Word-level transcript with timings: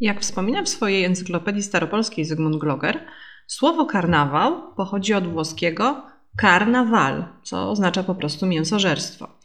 Jak 0.00 0.20
wspomina 0.20 0.62
w 0.62 0.68
swojej 0.68 1.04
encyklopedii 1.04 1.62
staropolskiej 1.62 2.24
Zygmunt 2.24 2.56
Gloger, 2.56 3.00
słowo 3.46 3.86
karnawał 3.86 4.74
pochodzi 4.74 5.14
od 5.14 5.28
włoskiego 5.28 6.02
karnawal, 6.36 7.24
co 7.42 7.70
oznacza 7.70 8.02
po 8.02 8.14
prostu 8.14 8.46
mięsożerstwo. 8.46 9.38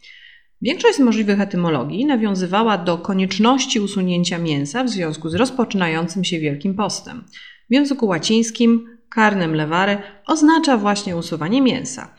Większość 0.62 0.96
z 0.96 1.00
możliwych 1.00 1.40
etymologii 1.40 2.06
nawiązywała 2.06 2.78
do 2.78 2.98
konieczności 2.98 3.80
usunięcia 3.80 4.38
mięsa 4.38 4.84
w 4.84 4.88
związku 4.88 5.28
z 5.28 5.34
rozpoczynającym 5.34 6.24
się 6.24 6.38
Wielkim 6.38 6.74
Postem. 6.74 7.24
W 7.70 7.74
języku 7.74 8.06
łacińskim 8.06 8.98
karnem 9.10 9.54
levare 9.54 10.02
oznacza 10.26 10.76
właśnie 10.76 11.16
usuwanie 11.16 11.62
mięsa. 11.62 12.14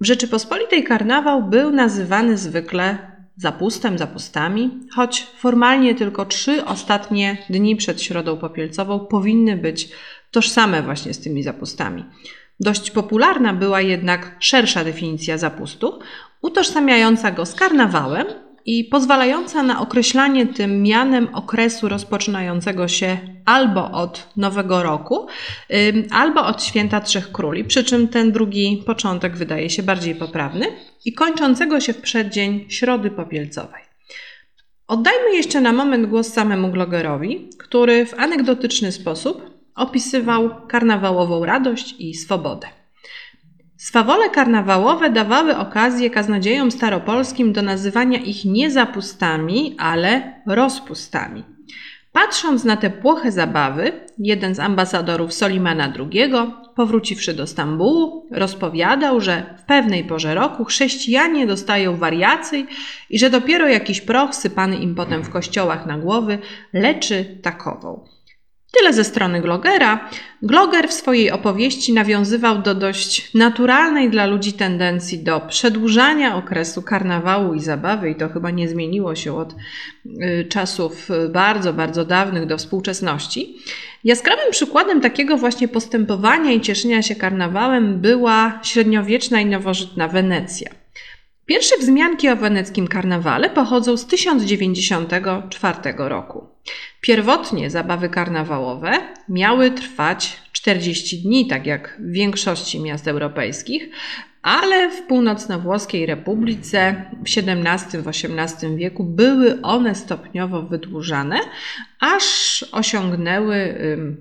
W 0.00 0.06
Rzeczypospolitej 0.06 0.84
karnawał 0.84 1.42
był 1.42 1.70
nazywany 1.70 2.38
zwykle 2.38 3.15
zapustem, 3.36 3.98
zapustami, 3.98 4.70
choć 4.94 5.22
formalnie 5.22 5.94
tylko 5.94 6.26
trzy 6.26 6.64
ostatnie 6.64 7.38
dni 7.50 7.76
przed 7.76 8.02
Środą 8.02 8.36
Popielcową 8.36 9.00
powinny 9.00 9.56
być 9.56 9.88
tożsame 10.30 10.82
właśnie 10.82 11.14
z 11.14 11.20
tymi 11.20 11.42
zapustami. 11.42 12.04
Dość 12.60 12.90
popularna 12.90 13.52
była 13.52 13.80
jednak 13.80 14.36
szersza 14.40 14.84
definicja 14.84 15.38
zapustu, 15.38 15.98
utożsamiająca 16.42 17.30
go 17.30 17.46
z 17.46 17.54
karnawałem 17.54 18.26
i 18.66 18.84
pozwalająca 18.84 19.62
na 19.62 19.80
określanie 19.80 20.46
tym 20.46 20.82
mianem 20.82 21.28
okresu 21.34 21.88
rozpoczynającego 21.88 22.88
się 22.88 23.18
albo 23.44 23.90
od 23.90 24.28
Nowego 24.36 24.82
Roku, 24.82 25.26
albo 26.10 26.46
od 26.46 26.64
Święta 26.64 27.00
Trzech 27.00 27.32
Króli, 27.32 27.64
przy 27.64 27.84
czym 27.84 28.08
ten 28.08 28.32
drugi 28.32 28.82
początek 28.86 29.36
wydaje 29.36 29.70
się 29.70 29.82
bardziej 29.82 30.14
poprawny, 30.14 30.66
i 31.04 31.12
kończącego 31.12 31.80
się 31.80 31.92
w 31.92 32.00
przeddzień 32.00 32.66
Środy 32.68 33.10
Popielcowej. 33.10 33.82
Oddajmy 34.86 35.36
jeszcze 35.36 35.60
na 35.60 35.72
moment 35.72 36.06
głos 36.06 36.28
samemu 36.28 36.68
Glogerowi, 36.68 37.50
który 37.58 38.06
w 38.06 38.14
anegdotyczny 38.14 38.92
sposób 38.92 39.50
opisywał 39.74 40.66
karnawałową 40.66 41.44
radość 41.44 41.94
i 41.98 42.14
swobodę. 42.14 42.66
Swawole 43.76 44.30
karnawałowe 44.30 45.10
dawały 45.10 45.56
okazję 45.56 46.10
kaznodziejom 46.10 46.70
staropolskim 46.70 47.52
do 47.52 47.62
nazywania 47.62 48.18
ich 48.18 48.44
nie 48.44 48.70
zapustami, 48.70 49.76
ale 49.78 50.40
rozpustami. 50.46 51.44
Patrząc 52.12 52.64
na 52.64 52.76
te 52.76 52.90
płoche 52.90 53.32
zabawy, 53.32 53.92
jeden 54.18 54.54
z 54.54 54.60
ambasadorów 54.60 55.32
Solimana 55.32 55.92
II, 55.98 56.32
powróciwszy 56.74 57.34
do 57.34 57.46
Stambułu, 57.46 58.28
rozpowiadał, 58.30 59.20
że 59.20 59.56
w 59.58 59.62
pewnej 59.62 60.04
porze 60.04 60.34
roku 60.34 60.64
chrześcijanie 60.64 61.46
dostają 61.46 61.96
wariacji 61.96 62.66
i 63.10 63.18
że 63.18 63.30
dopiero 63.30 63.68
jakiś 63.68 64.00
proch 64.00 64.34
sypany 64.34 64.76
im 64.76 64.94
potem 64.94 65.22
w 65.22 65.30
kościołach 65.30 65.86
na 65.86 65.98
głowy 65.98 66.38
leczy 66.72 67.38
takową. 67.42 68.15
Tyle 68.72 68.92
ze 68.92 69.04
strony 69.04 69.40
Glogera. 69.40 70.10
Gloger 70.42 70.88
w 70.88 70.92
swojej 70.92 71.30
opowieści 71.30 71.92
nawiązywał 71.92 72.62
do 72.62 72.74
dość 72.74 73.34
naturalnej 73.34 74.10
dla 74.10 74.26
ludzi 74.26 74.52
tendencji 74.52 75.18
do 75.18 75.40
przedłużania 75.40 76.36
okresu 76.36 76.82
karnawału 76.82 77.54
i 77.54 77.60
zabawy, 77.60 78.10
i 78.10 78.14
to 78.14 78.28
chyba 78.28 78.50
nie 78.50 78.68
zmieniło 78.68 79.14
się 79.14 79.36
od 79.36 79.54
y, 80.06 80.46
czasów 80.48 81.08
bardzo, 81.30 81.72
bardzo 81.72 82.04
dawnych 82.04 82.46
do 82.46 82.58
współczesności. 82.58 83.56
Jaskrawym 84.04 84.50
przykładem 84.50 85.00
takiego 85.00 85.36
właśnie 85.36 85.68
postępowania 85.68 86.52
i 86.52 86.60
cieszenia 86.60 87.02
się 87.02 87.14
karnawałem 87.14 88.00
była 88.00 88.60
średniowieczna 88.62 89.40
i 89.40 89.46
nowożytna 89.46 90.08
Wenecja. 90.08 90.85
Pierwsze 91.46 91.78
wzmianki 91.78 92.28
o 92.28 92.36
weneckim 92.36 92.88
karnawale 92.88 93.50
pochodzą 93.50 93.96
z 93.96 94.06
1094 94.06 95.78
roku. 95.96 96.46
Pierwotnie 97.00 97.70
zabawy 97.70 98.08
karnawałowe 98.08 98.92
miały 99.28 99.70
trwać 99.70 100.36
40 100.52 101.22
dni, 101.22 101.46
tak 101.46 101.66
jak 101.66 101.96
w 102.00 102.12
większości 102.12 102.80
miast 102.80 103.08
europejskich, 103.08 103.88
ale 104.42 104.90
w 104.90 105.02
północno-włoskiej 105.02 106.06
republice 106.06 107.04
w 107.12 107.38
XVII-XVIII 107.38 108.76
wieku 108.76 109.04
były 109.04 109.62
one 109.62 109.94
stopniowo 109.94 110.62
wydłużane, 110.62 111.40
aż 112.00 112.64
osiągnęły 112.72 113.78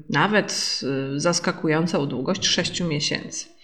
nawet 0.10 0.80
y, 1.16 1.20
zaskakującą 1.20 2.08
długość 2.08 2.48
6 2.48 2.82
miesięcy. 2.82 3.55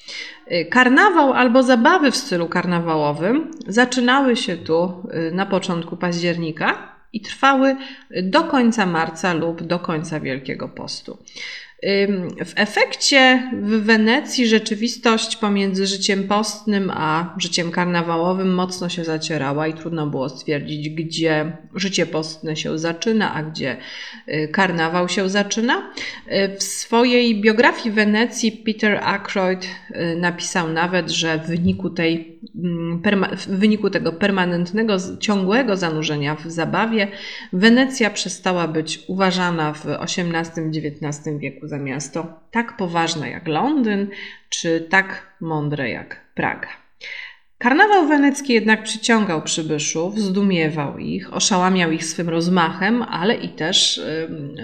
Y, 0.52 0.66
karnawał 0.66 1.34
albo 1.34 1.64
zabawy 1.64 2.12
w 2.12 2.16
stylu 2.16 2.48
karnawałowym 2.48 3.52
zaczynały 3.68 4.36
się 4.36 4.58
tu 4.58 5.04
y, 5.14 5.32
na 5.32 5.46
początku 5.46 5.98
października 5.98 6.96
i 7.14 7.22
trwały 7.22 7.76
do 8.24 8.44
końca 8.44 8.86
marca 8.86 9.34
lub 9.34 9.64
do 9.64 9.80
końca 9.80 10.20
Wielkiego 10.20 10.70
Postu. 10.70 11.18
W 12.46 12.54
efekcie 12.56 13.52
w 13.62 13.70
Wenecji 13.70 14.48
rzeczywistość 14.48 15.36
pomiędzy 15.36 15.88
życiem 15.88 16.28
postnym 16.28 16.92
a 16.94 17.36
życiem 17.38 17.72
karnawałowym 17.72 18.54
mocno 18.54 18.90
się 18.90 19.04
zacierała 19.04 19.68
i 19.68 19.74
trudno 19.74 20.08
było 20.08 20.30
stwierdzić, 20.30 20.90
gdzie 20.90 21.58
życie 21.76 22.06
postne 22.06 22.56
się 22.56 22.80
zaczyna, 22.80 23.34
a 23.34 23.44
gdzie 23.44 23.78
y, 24.28 24.48
karnawał 24.48 25.10
się 25.10 25.30
zaczyna. 25.30 25.92
Y, 26.28 26.58
w 26.58 26.64
swojej 26.64 27.42
biografii 27.42 27.96
Wenecji 27.96 28.52
Peter 28.52 29.00
Ackroyd 29.04 29.66
y, 29.66 30.16
napisał 30.16 30.70
nawet, 30.70 31.10
że 31.10 31.38
w 31.38 31.48
wyniku, 31.48 31.90
tej, 31.90 32.31
w 33.38 33.48
wyniku 33.48 33.90
tego 33.90 34.12
permanentnego, 34.14 34.98
ciągłego 35.20 35.78
zanurzenia 35.78 36.36
w 36.36 36.46
zabawie 36.46 37.08
Wenecja 37.54 38.10
przestała 38.10 38.68
być 38.68 39.04
uważana 39.08 39.74
w 39.74 39.86
XVIII-XIX 39.86 41.38
wieku 41.40 41.68
za 41.68 41.78
miasto 41.78 42.40
tak 42.52 42.78
poważne 42.78 43.30
jak 43.30 43.48
Londyn, 43.48 44.08
czy 44.50 44.88
tak 44.90 45.36
mądre 45.42 45.90
jak 45.90 46.32
Praga. 46.36 46.68
Karnawał 47.58 48.08
wenecki 48.08 48.54
jednak 48.54 48.84
przyciągał 48.84 49.42
przybyszów, 49.42 50.20
zdumiewał 50.20 50.98
ich, 50.98 51.34
oszałamiał 51.34 51.92
ich 51.92 52.06
swym 52.06 52.30
rozmachem, 52.30 53.02
ale 53.02 53.36
i 53.36 53.50
też 53.50 54.02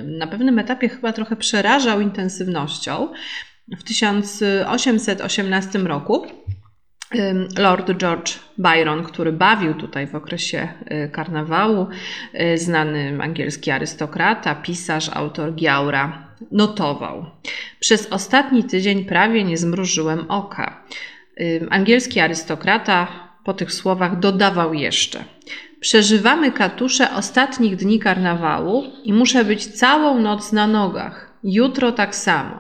na 0.04 0.28
pewnym 0.28 0.60
etapie 0.60 0.90
chyba 0.90 1.14
trochę 1.14 1.36
przerażał 1.36 2.02
intensywnością. 2.02 3.08
W 3.80 3.84
1818 3.84 5.80
roku 5.80 6.26
Lord 7.58 7.98
George 7.98 8.40
Byron, 8.58 9.04
który 9.04 9.32
bawił 9.32 9.74
tutaj 9.74 10.08
w 10.08 10.16
okresie 10.16 10.68
y, 10.92 11.10
karnawału, 11.10 11.88
y, 12.34 12.58
znany 12.58 13.18
angielski 13.22 13.72
arystokrata, 13.72 14.56
pisarz, 14.56 15.10
autor 15.14 15.56
Giaura, 15.56 16.28
notował. 16.52 17.26
Przez 17.80 18.08
ostatni 18.12 18.64
tydzień 18.64 19.06
prawie 19.06 19.44
nie 19.44 19.58
zmrużyłem 19.58 20.32
oka. 20.32 20.84
Angielski 21.70 22.20
arystokrata 22.20 23.08
po 23.44 23.54
tych 23.54 23.74
słowach 23.74 24.20
dodawał 24.20 24.74
jeszcze: 24.74 25.24
Przeżywamy 25.80 26.52
katusze 26.52 27.12
ostatnich 27.16 27.76
dni 27.76 28.00
karnawału 28.00 28.84
i 29.04 29.14
muszę 29.14 29.46
być 29.46 29.68
całą 29.68 30.20
noc 30.20 30.52
na 30.52 30.68
nogach. 30.68 31.34
Jutro 31.44 31.92
tak 31.92 32.16
samo. 32.16 32.60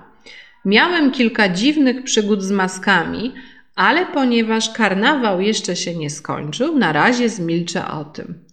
Miałem 0.65 1.11
kilka 1.11 1.49
dziwnych 1.49 2.03
przygód 2.03 2.43
z 2.43 2.51
maskami, 2.51 3.33
ale 3.77 4.05
ponieważ 4.05 4.69
karnawał 4.69 5.41
jeszcze 5.41 5.75
się 5.75 5.95
nie 5.95 6.09
skończył, 6.09 6.77
na 6.77 6.93
razie 6.93 7.29
zmilczę 7.29 7.87
o 7.87 8.05
tym. 8.05 8.45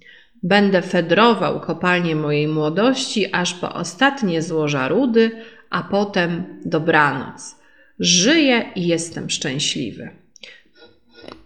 Będę 0.42 0.82
fedrował 0.82 1.60
kopalnię 1.60 2.16
mojej 2.16 2.48
młodości 2.48 3.34
aż 3.34 3.54
po 3.54 3.74
ostatnie 3.74 4.42
złoża 4.42 4.88
rudy, 4.88 5.30
a 5.70 5.82
potem 5.82 6.44
dobranoc. 6.64 7.56
Żyję 7.98 8.64
i 8.74 8.86
jestem 8.86 9.30
szczęśliwy. 9.30 10.23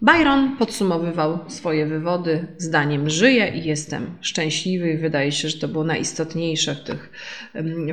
Byron 0.02 0.56
podsumowywał 0.56 1.38
swoje 1.48 1.86
wywody 1.86 2.46
zdaniem: 2.58 3.10
Żyję 3.10 3.48
i 3.48 3.64
jestem 3.64 4.10
szczęśliwy, 4.20 4.98
wydaje 4.98 5.32
się, 5.32 5.48
że 5.48 5.58
to 5.58 5.68
było 5.68 5.84
najistotniejsze 5.84 6.74
w 6.74 6.80
tych, 6.80 7.10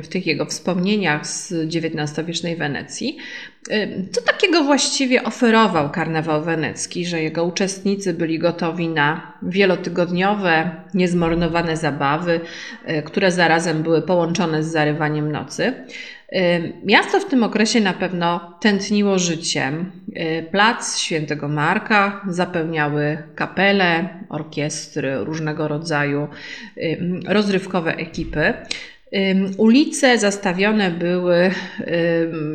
w 0.02 0.08
tych 0.08 0.26
jego 0.26 0.46
wspomnieniach 0.46 1.26
z 1.26 1.52
XIX-wiecznej 1.52 2.56
Wenecji. 2.56 3.18
Co 4.12 4.22
takiego 4.22 4.64
właściwie 4.64 5.24
oferował 5.24 5.90
karnawał 5.90 6.44
wenecki, 6.44 7.06
że 7.06 7.22
jego 7.22 7.44
uczestnicy 7.44 8.14
byli 8.14 8.38
gotowi 8.38 8.88
na 8.88 9.32
wielotygodniowe, 9.42 10.70
niezmarnowane 10.94 11.76
zabawy, 11.76 12.40
e, 12.84 13.02
które 13.02 13.32
zarazem 13.32 13.82
były 13.82 14.02
połączone 14.02 14.62
z 14.62 14.72
zarywaniem 14.72 15.32
nocy? 15.32 15.74
Miasto 16.84 17.20
w 17.20 17.24
tym 17.24 17.42
okresie 17.42 17.80
na 17.80 17.92
pewno 17.92 18.58
tętniło 18.60 19.18
życiem. 19.18 19.92
Y, 20.08 20.46
plac 20.50 20.98
Świętego 20.98 21.48
Marka 21.48 22.20
zapełniały 22.28 23.18
kapele, 23.34 24.08
orkiestry, 24.28 25.24
różnego 25.24 25.68
rodzaju 25.68 26.28
rozrywkowe 27.26 27.96
ekipy. 27.96 28.54
Ulice 29.56 30.18
zastawione 30.18 30.90
były 30.90 31.50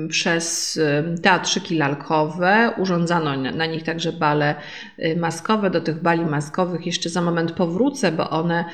przez 0.09 0.79
teatrzyki 1.21 1.77
lalkowe, 1.77 2.71
urządzano 2.77 3.51
na 3.51 3.65
nich 3.65 3.83
także 3.83 4.11
bale 4.11 4.55
y, 4.99 5.15
maskowe. 5.15 5.69
Do 5.69 5.81
tych 5.81 6.01
bali 6.01 6.25
maskowych 6.25 6.85
jeszcze 6.85 7.09
za 7.09 7.21
moment 7.21 7.51
powrócę, 7.51 8.11
bo 8.11 8.29
one 8.29 8.65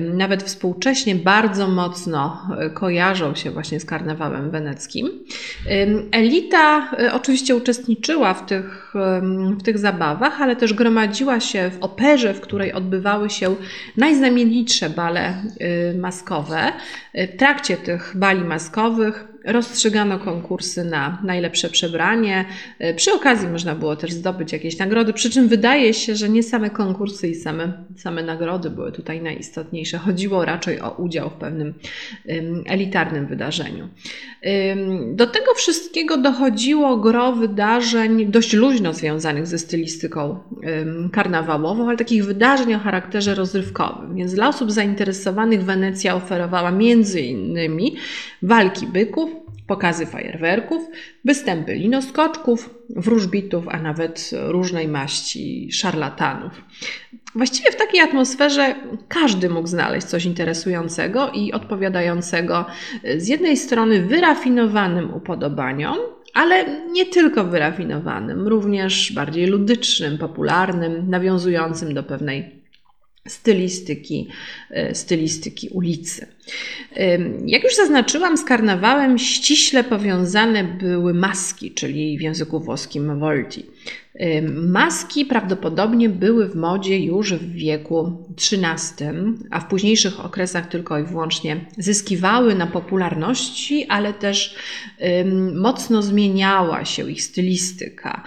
nawet 0.00 0.42
współcześnie 0.42 1.14
bardzo 1.14 1.68
mocno 1.68 2.48
y, 2.66 2.70
kojarzą 2.70 3.34
się 3.34 3.50
właśnie 3.50 3.80
z 3.80 3.84
karnawałem 3.84 4.50
weneckim. 4.50 5.10
Elita 6.12 6.90
y, 7.00 7.12
oczywiście 7.12 7.56
uczestniczyła 7.56 8.34
w 8.34 8.46
tych, 8.46 8.94
w 9.58 9.62
tych 9.62 9.78
zabawach, 9.78 10.40
ale 10.40 10.56
też 10.56 10.74
gromadziła 10.74 11.40
się 11.40 11.70
w 11.70 11.82
operze, 11.84 12.34
w 12.34 12.40
której 12.40 12.72
odbywały 12.72 13.30
się 13.30 13.54
najznamienitsze 13.96 14.90
bale 14.90 15.34
maskowe. 15.98 16.72
Trakcie 17.38 17.76
tych 17.76 18.12
bali 18.16 18.44
maskowych 18.44 19.33
rozstrzygano 19.44 20.18
konkursy 20.18 20.84
na 20.84 21.18
najlepsze 21.24 21.68
przebranie. 21.70 22.44
E, 22.78 22.94
przy 22.94 23.12
okazji 23.12 23.48
można 23.48 23.74
było 23.74 23.96
też 23.96 24.12
zdobyć 24.12 24.52
jakieś 24.52 24.78
nagrody, 24.78 25.12
przy 25.12 25.30
czym 25.30 25.48
wydaje 25.48 25.94
się, 25.94 26.16
że 26.16 26.28
nie 26.28 26.42
same 26.42 26.70
konkursy 26.70 27.28
i 27.28 27.34
same, 27.34 27.72
same 27.96 28.22
nagrody 28.22 28.70
były 28.70 28.92
tutaj 28.92 29.22
najistotniejsze. 29.22 29.98
Chodziło 29.98 30.44
raczej 30.44 30.80
o 30.80 30.90
udział 30.90 31.30
w 31.30 31.32
pewnym 31.32 31.74
elitarnym 32.66 33.26
wydarzeniu. 33.26 33.88
Do 35.12 35.26
tego 35.26 35.54
wszystkiego 35.54 36.16
dochodziło 36.16 36.96
gro 36.96 37.32
wydarzeń 37.32 38.26
dość 38.26 38.52
luźno 38.52 38.92
związanych 38.92 39.46
ze 39.46 39.58
stylistyką 39.58 40.38
karnawałową, 41.12 41.88
ale 41.88 41.96
takich 41.96 42.24
wydarzeń 42.24 42.74
o 42.74 42.78
charakterze 42.78 43.34
rozrywkowym. 43.34 44.16
Więc 44.16 44.34
dla 44.34 44.48
osób 44.48 44.72
zainteresowanych 44.72 45.64
Wenecja 45.64 46.14
oferowała 46.14 46.70
między 46.70 47.20
innymi 47.20 47.96
walki 48.42 48.86
byków, 48.86 49.30
pokazy 49.66 50.06
fajerwerków, 50.06 50.82
występy 51.24 51.74
linoskoczków, 51.74 52.74
wróżbitów, 52.90 53.68
a 53.68 53.78
nawet 53.82 54.30
różnej 54.32 54.88
maści 54.88 55.72
szarlatanów. 55.72 56.64
Właściwie 57.34 57.72
w 57.72 57.76
takiej 57.76 58.00
atmosferze 58.00 58.74
każdy 59.08 59.48
mógł 59.48 59.68
znaleźć 59.68 60.06
coś 60.06 60.24
interesującego 60.24 61.30
i 61.30 61.52
odpowiadającego 61.52 62.66
z 63.16 63.28
jednej 63.28 63.56
strony 63.56 64.02
wyrafinowanym 64.02 65.14
upodobaniom, 65.14 65.96
ale 66.34 66.80
nie 66.90 67.06
tylko 67.06 67.44
wyrafinowanym, 67.44 68.48
również 68.48 69.12
bardziej 69.12 69.46
ludycznym, 69.46 70.18
popularnym, 70.18 71.10
nawiązującym 71.10 71.94
do 71.94 72.02
pewnej 72.02 72.63
stylistyki, 73.28 74.28
e, 74.70 74.94
stylistyki 74.94 75.68
ulicy. 75.68 76.26
Jak 77.46 77.64
już 77.64 77.76
zaznaczyłam, 77.76 78.36
z 78.36 78.44
karnawałem 78.44 79.18
ściśle 79.18 79.84
powiązane 79.84 80.64
były 80.64 81.14
maski, 81.14 81.70
czyli 81.70 82.18
w 82.18 82.20
języku 82.20 82.60
włoskim 82.60 83.18
volti. 83.18 83.66
Maski 84.52 85.24
prawdopodobnie 85.24 86.08
były 86.08 86.48
w 86.48 86.56
modzie 86.56 86.98
już 86.98 87.34
w 87.34 87.52
wieku 87.52 88.26
XIII, 88.36 89.08
a 89.50 89.60
w 89.60 89.68
późniejszych 89.68 90.24
okresach 90.24 90.68
tylko 90.68 90.98
i 90.98 91.02
wyłącznie 91.02 91.56
zyskiwały 91.78 92.54
na 92.54 92.66
popularności, 92.66 93.86
ale 93.88 94.12
też 94.12 94.56
mocno 95.54 96.02
zmieniała 96.02 96.84
się 96.84 97.10
ich 97.10 97.22
stylistyka. 97.22 98.22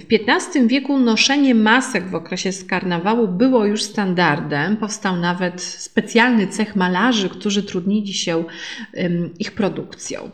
W 0.00 0.04
XV 0.30 0.68
wieku 0.68 0.98
noszenie 0.98 1.54
masek 1.54 2.08
w 2.08 2.14
okresie 2.14 2.50
karnawału 2.68 3.28
było 3.28 3.64
już 3.64 3.82
standardem. 3.82 4.76
Powstał 4.76 5.16
nawet 5.16 5.62
specjalny 5.62 6.46
cech 6.46 6.76
malarzy, 6.76 7.28
którzy 7.28 7.62
trudnili 7.62 8.14
się 8.14 8.44
ich 9.38 9.52
produkcją. 9.52 10.30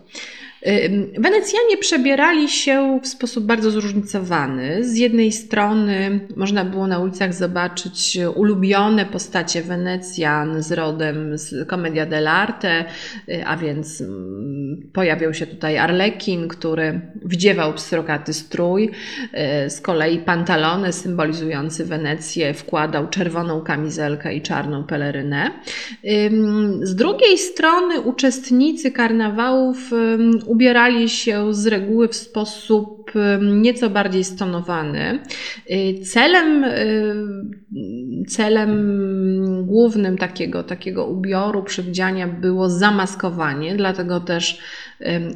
Wenecjanie 1.19 1.77
przebierali 1.81 2.49
się 2.49 3.01
w 3.03 3.09
sposób 3.09 3.45
bardzo 3.45 3.71
zróżnicowany. 3.71 4.85
Z 4.85 4.97
jednej 4.97 5.33
strony 5.33 6.21
można 6.37 6.65
było 6.65 6.87
na 6.87 6.99
ulicach 6.99 7.35
zobaczyć 7.35 8.19
ulubione 8.35 9.07
postacie 9.07 9.63
Wenecjan 9.63 10.63
z 10.63 10.73
rodem 10.73 11.39
z 11.39 11.69
Commedia 11.69 12.07
dell'arte, 12.07 12.85
y, 13.29 13.47
a 13.47 13.57
więc 13.57 14.01
mm, 14.01 14.91
pojawiał 14.93 15.35
się 15.35 15.47
tutaj 15.47 15.79
Arlekin, 15.79 16.49
który 16.49 17.01
wdziewał 17.23 17.75
pstrokaty 17.75 18.33
strój. 18.33 18.91
Y, 19.67 19.71
z 19.71 19.81
kolei 19.81 20.19
pantalony 20.19 20.93
symbolizujący 20.93 21.85
Wenecję 21.85 22.55
wkładał 22.55 23.09
czerwoną 23.09 23.61
kamizelkę 23.61 24.35
i 24.35 24.43
czarną 24.43 24.85
pelerynę. 24.85 25.51
Z 26.83 26.95
drugiej 26.95 27.39
strony 27.39 28.01
uczestnicy 28.01 28.91
karnawałów 28.91 29.91
ubierali 30.49 31.09
się 31.09 31.55
z 31.55 31.67
reguły 31.67 32.09
w 32.09 32.15
sposób 32.15 33.13
nieco 33.41 33.91
bardziej 33.91 34.25
stonowany. 34.25 35.19
Y, 35.71 36.01
celem, 36.05 36.65
y, 36.65 38.25
celem 38.29 39.67
głównym 39.67 40.19
takiego, 40.19 40.63
takiego 40.63 41.07
ubioru, 41.07 41.63
przywdziania 41.63 42.29
było 42.29 42.71
zamaskowanie, 42.71 43.77
dlatego 43.77 44.21
też 44.21 44.59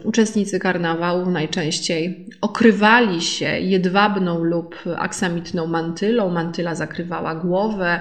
uczestnicy 0.05 0.59
karnawału 0.59 1.31
najczęściej 1.31 2.29
okrywali 2.41 3.23
się 3.23 3.47
jedwabną 3.47 4.45
lub 4.45 4.77
aksamitną 4.97 5.67
mantylą. 5.67 6.31
Mantyla 6.31 6.75
zakrywała 6.75 7.35
głowę. 7.35 8.01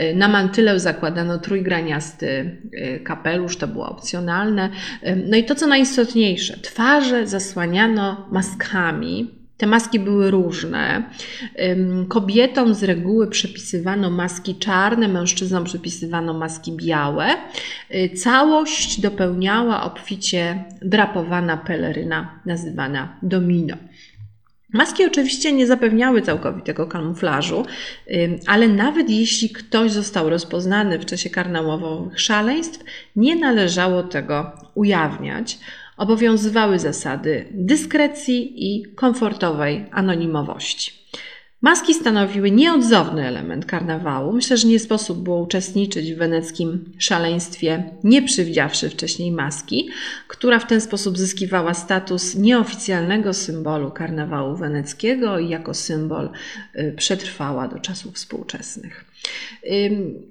Y, 0.00 0.14
na 0.14 0.28
mantylę 0.28 0.80
zakładano 0.80 1.38
trójgraniasty 1.38 2.60
kapelusz, 3.04 3.56
to 3.56 3.68
było 3.68 3.88
opcjonalne. 3.88 4.70
No 5.30 5.36
i 5.36 5.44
to, 5.44 5.54
co 5.54 5.66
najistotniejsze, 5.66 6.58
twarze 6.58 7.26
zasłaniano 7.26 8.28
maskami, 8.30 9.37
te 9.58 9.66
maski 9.66 10.00
były 10.00 10.30
różne. 10.30 11.10
Kobietom 12.08 12.74
z 12.74 12.82
reguły 12.82 13.30
przypisywano 13.30 14.10
maski 14.10 14.54
czarne, 14.54 15.08
mężczyznom 15.08 15.64
przypisywano 15.64 16.34
maski 16.34 16.72
białe. 16.72 17.26
Y, 17.94 18.10
całość 18.16 19.00
dopełniała 19.00 19.82
obficie 19.82 20.64
drapowana 20.82 21.56
peleryna 21.56 22.40
nazywana 22.46 23.18
domino. 23.22 23.76
Maski 24.72 25.06
oczywiście 25.06 25.52
nie 25.52 25.66
zapewniały 25.66 26.22
całkowitego 26.22 26.86
kamuflażu, 26.86 27.66
ale 28.46 28.68
nawet 28.68 29.10
jeśli 29.10 29.50
ktoś 29.50 29.92
został 29.92 30.30
rozpoznany 30.30 30.98
w 30.98 31.04
czasie 31.04 31.30
karnałowych 31.30 32.20
szaleństw, 32.20 32.84
nie 33.16 33.36
należało 33.36 34.02
tego 34.02 34.52
ujawniać 34.74 35.58
obowiązywały 35.98 36.78
zasady 36.78 37.48
dyskrecji 37.50 38.72
i 38.72 38.94
komfortowej 38.94 39.86
anonimowości. 39.90 40.97
Maski 41.62 41.94
stanowiły 41.94 42.50
nieodzowny 42.50 43.26
element 43.26 43.66
karnawału. 43.66 44.32
Myślę, 44.32 44.56
że 44.56 44.68
nie 44.68 44.78
sposób 44.78 45.18
było 45.18 45.42
uczestniczyć 45.42 46.12
w 46.12 46.18
weneckim 46.18 46.92
szaleństwie, 46.98 47.84
nie 48.04 48.22
przywdziawszy 48.22 48.90
wcześniej 48.90 49.32
maski, 49.32 49.88
która 50.28 50.58
w 50.58 50.66
ten 50.66 50.80
sposób 50.80 51.18
zyskiwała 51.18 51.74
status 51.74 52.34
nieoficjalnego 52.34 53.34
symbolu 53.34 53.90
karnawału 53.90 54.56
weneckiego 54.56 55.38
i 55.38 55.48
jako 55.48 55.74
symbol 55.74 56.30
y, 56.76 56.94
przetrwała 56.96 57.68
do 57.68 57.78
czasów 57.78 58.14
współczesnych. 58.14 59.04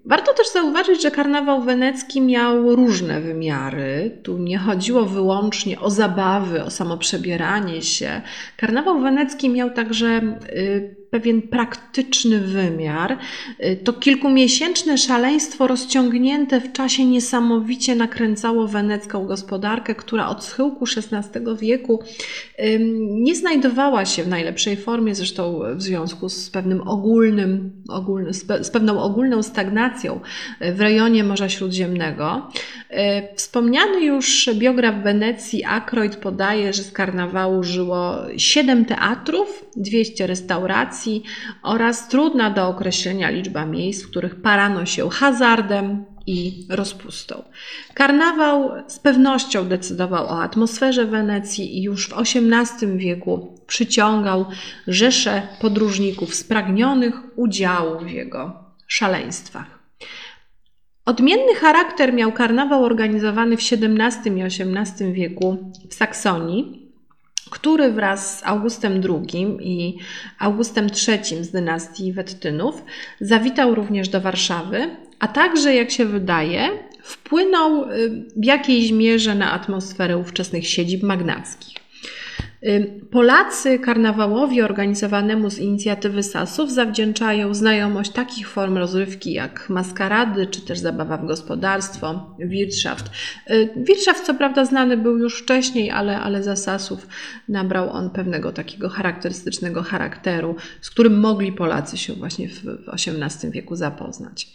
Warto 0.05 0.33
też 0.33 0.47
zauważyć, 0.53 1.01
że 1.01 1.11
karnawał 1.11 1.61
wenecki 1.61 2.21
miał 2.21 2.75
różne 2.75 3.21
wymiary. 3.21 4.17
Tu 4.23 4.37
nie 4.37 4.57
chodziło 4.57 5.05
wyłącznie 5.05 5.79
o 5.79 5.89
zabawy, 5.89 6.63
o 6.63 6.69
samo 6.69 6.97
przebieranie 6.97 7.81
się. 7.81 8.21
Karnawał 8.57 9.01
wenecki 9.01 9.49
miał 9.49 9.69
także 9.69 10.37
y, 10.49 10.96
pewien 11.09 11.41
praktyczny 11.41 12.39
wymiar. 12.39 13.17
Y, 13.65 13.75
to 13.83 13.93
kilkumiesięczne 13.93 14.97
szaleństwo 14.97 15.67
rozciągnięte 15.67 16.61
w 16.61 16.71
czasie 16.71 17.05
niesamowicie 17.05 17.95
nakręcało 17.95 18.67
wenecką 18.67 19.25
gospodarkę, 19.25 19.95
która 19.95 20.27
od 20.27 20.43
schyłku 20.43 20.85
XVI 20.85 21.39
wieku 21.59 22.03
nie 22.99 23.35
znajdowała 23.35 24.05
się 24.05 24.23
w 24.23 24.27
najlepszej 24.27 24.77
formie, 24.77 25.15
zresztą 25.15 25.61
w 25.75 25.81
związku 25.81 26.29
z 26.29 26.49
pewnym 26.49 26.87
ogólnym, 26.87 27.71
ogólny, 27.89 28.33
z 28.61 28.69
pewną 28.71 29.01
ogólną 29.01 29.43
stagnacją 29.43 30.19
w 30.61 30.81
rejonie 30.81 31.23
Morza 31.23 31.49
Śródziemnego. 31.49 32.49
Y, 32.91 32.95
wspomniany 33.35 34.05
już 34.05 34.49
biograf 34.53 35.03
Wenecji 35.03 35.65
Akroyd 35.65 36.15
podaje, 36.15 36.73
że 36.73 36.83
z 36.83 36.91
karnawału 36.91 37.63
żyło 37.63 38.15
7 38.37 38.85
teatrów, 38.85 39.65
200 39.75 40.27
restauracji, 40.27 40.96
oraz 41.63 42.07
trudna 42.07 42.49
do 42.49 42.67
określenia 42.67 43.29
liczba 43.29 43.65
miejsc, 43.65 44.03
w 44.03 44.09
których 44.09 44.41
parano 44.41 44.85
się 44.85 45.09
hazardem 45.09 46.05
i 46.27 46.67
rozpustą. 46.69 47.43
Karnawał 47.93 48.71
z 48.87 48.99
pewnością 48.99 49.67
decydował 49.67 50.25
o 50.25 50.41
atmosferze 50.41 51.05
Wenecji 51.05 51.77
i 51.77 51.83
już 51.83 52.09
w 52.09 52.19
XVIII 52.19 52.97
wieku 52.97 53.55
przyciągał 53.67 54.45
rzesze 54.87 55.41
podróżników 55.61 56.35
spragnionych 56.35 57.13
udziału 57.35 57.99
w 57.99 58.09
jego 58.09 58.63
szaleństwach. 58.87 59.79
Odmienny 61.05 61.55
charakter 61.55 62.13
miał 62.13 62.31
karnawał 62.31 62.83
organizowany 62.83 63.57
w 63.57 63.59
XVII 63.59 64.37
i 64.37 64.41
XVIII 64.41 65.13
wieku 65.13 65.71
w 65.89 65.93
Saksonii, 65.93 66.86
który 67.49 67.91
wraz 67.91 68.39
z 68.39 68.43
Augustem 68.45 69.01
II 69.09 69.57
i 69.59 69.97
Augustem 70.39 70.87
III 71.07 71.43
z 71.43 71.51
dynastii 71.51 72.13
Wettynów 72.13 72.83
zawitał 73.21 73.75
również 73.75 74.09
do 74.09 74.21
Warszawy, 74.21 74.89
a 75.19 75.27
także, 75.27 75.75
jak 75.75 75.91
się 75.91 76.05
wydaje, 76.05 76.69
wpłynął 77.01 77.91
y, 77.91 78.25
w 78.35 78.45
jakiejś 78.45 78.91
mierze 78.91 79.35
na 79.35 79.51
atmosferę 79.51 80.17
ówczesnych 80.17 80.67
siedzib 80.67 81.03
magnackich. 81.03 81.86
Polacy 83.11 83.79
karnawałowi 83.79 84.61
organizowanemu 84.61 85.49
z 85.49 85.59
inicjatywy 85.59 86.23
Sasów 86.23 86.71
zawdzięczają 86.71 87.53
znajomość 87.53 88.11
takich 88.11 88.49
form 88.49 88.77
rozrywki 88.77 89.33
jak 89.33 89.69
maskarady, 89.69 90.47
czy 90.47 90.61
też 90.61 90.79
zabawa 90.79 91.17
w 91.17 91.25
gospodarstwo, 91.25 92.35
Wirtschaft. 92.39 93.09
Wirtschaft 93.75 94.25
co 94.25 94.33
prawda 94.33 94.65
znany 94.65 94.97
był 94.97 95.17
już 95.17 95.41
wcześniej, 95.41 95.91
ale, 95.91 96.19
ale 96.19 96.43
za 96.43 96.55
Sasów 96.55 97.07
nabrał 97.49 97.89
on 97.89 98.09
pewnego 98.09 98.51
takiego 98.51 98.89
charakterystycznego 98.89 99.83
charakteru, 99.83 100.55
z 100.81 100.89
którym 100.89 101.19
mogli 101.19 101.51
Polacy 101.51 101.97
się 101.97 102.13
właśnie 102.13 102.49
w 102.49 102.61
XVIII 102.93 103.51
wieku 103.51 103.75
zapoznać. 103.75 104.47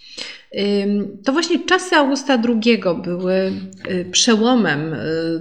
To 1.25 1.32
właśnie 1.32 1.59
czasy 1.59 1.97
Augusta 1.97 2.38
II 2.49 2.82
były 3.04 3.52
y, 3.90 4.04
przełomem 4.11 4.94
y, 4.94 4.99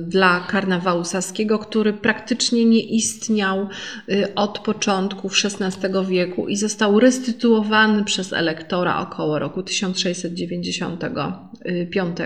dla 0.08 0.40
karnawału 0.50 1.04
saskiego, 1.04 1.60
który 1.60 1.94
praktycznie 1.94 2.51
nie 2.52 2.84
istniał 2.84 3.68
y, 4.10 4.34
od 4.36 4.60
początków 4.60 5.34
XVI 5.46 5.88
wieku 6.10 6.48
i 6.48 6.56
został 6.56 7.00
restytuowany 7.00 8.04
przez 8.04 8.34
elektora 8.34 9.00
około 9.00 9.40
roku 9.40 9.64
1695. 9.64 12.22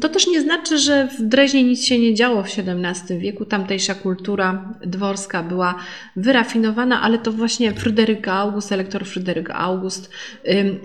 To 0.00 0.08
też 0.08 0.26
nie 0.26 0.40
znaczy, 0.40 0.78
że 0.78 1.08
w 1.18 1.22
Dreźnie 1.22 1.64
nic 1.64 1.84
się 1.84 1.98
nie 1.98 2.14
działo 2.14 2.42
w 2.42 2.46
XVII 2.46 3.18
wieku. 3.18 3.44
Tamtejsza 3.44 3.94
kultura 3.94 4.74
dworska 4.86 5.42
była 5.42 5.74
wyrafinowana, 6.16 7.02
ale 7.02 7.18
to 7.18 7.32
właśnie 7.32 7.72
Fryderyk 7.72 8.28
August, 8.28 8.72
elektor 8.72 9.06
Fryderyk 9.06 9.50
August 9.50 10.10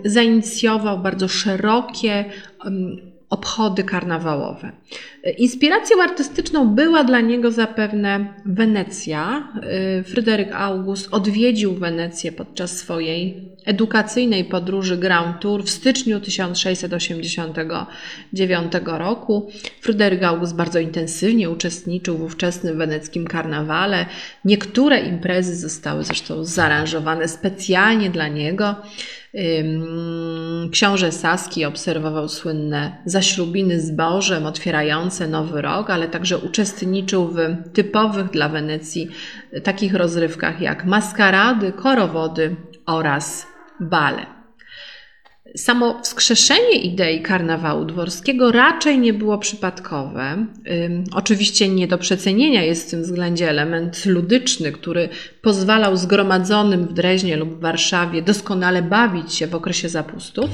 zainicjował 0.04 0.98
bardzo 0.98 1.28
szerokie 1.28 2.24
obchody 3.30 3.84
karnawałowe. 3.84 4.72
Inspiracją 5.38 6.02
artystyczną 6.02 6.68
była 6.68 7.04
dla 7.04 7.20
niego 7.20 7.50
zapewne 7.50 8.34
Wenecja. 8.46 9.48
Fryderyk 10.04 10.48
August 10.52 11.08
odwiedził 11.10 11.74
Wenecję 11.74 12.32
podczas 12.32 12.76
swojej 12.76 13.48
edukacyjnej 13.64 14.44
podróży 14.44 14.96
Grand 14.96 15.40
Tour 15.40 15.64
w 15.64 15.70
styczniu 15.70 16.20
1689 16.20 18.72
roku. 18.84 19.50
Fryderyk 19.80 20.22
August 20.22 20.56
bardzo 20.56 20.78
intensywnie 20.78 21.50
uczestniczył 21.50 22.18
w 22.18 22.22
ówczesnym 22.22 22.78
weneckim 22.78 23.26
karnawale. 23.26 24.06
Niektóre 24.44 25.00
imprezy 25.00 25.56
zostały 25.56 26.04
zresztą 26.04 26.44
zaaranżowane 26.44 27.28
specjalnie 27.28 28.10
dla 28.10 28.28
niego. 28.28 28.76
Książę 30.72 31.12
Saski 31.12 31.64
obserwował 31.64 32.28
słynne 32.28 32.96
zaślubiny 33.04 33.80
z 33.80 33.90
Bożem 33.90 34.46
otwierające 34.46 35.28
nowy 35.28 35.62
rok, 35.62 35.90
ale 35.90 36.08
także 36.08 36.38
uczestniczył 36.38 37.28
w 37.28 37.38
typowych 37.72 38.30
dla 38.30 38.48
Wenecji 38.48 39.08
takich 39.62 39.94
rozrywkach 39.94 40.60
jak 40.60 40.84
maskarady, 40.84 41.72
korowody 41.72 42.56
oraz 42.86 43.46
bale. 43.80 44.37
Samo 45.56 46.00
wskrzeszenie 46.02 46.78
idei 46.82 47.22
karnawału 47.22 47.84
dworskiego 47.84 48.52
raczej 48.52 48.98
nie 48.98 49.12
było 49.12 49.38
przypadkowe. 49.38 50.46
Oczywiście 51.12 51.68
nie 51.68 51.88
do 51.88 51.98
przecenienia 51.98 52.62
jest 52.62 52.86
w 52.86 52.90
tym 52.90 53.02
względzie 53.02 53.50
element 53.50 54.06
ludyczny, 54.06 54.72
który 54.72 55.08
pozwalał 55.42 55.96
zgromadzonym 55.96 56.86
w 56.86 56.92
Dreźnie 56.92 57.36
lub 57.36 57.50
w 57.50 57.60
Warszawie 57.60 58.22
doskonale 58.22 58.82
bawić 58.82 59.34
się 59.34 59.46
w 59.46 59.54
okresie 59.54 59.88
zapustów. 59.88 60.50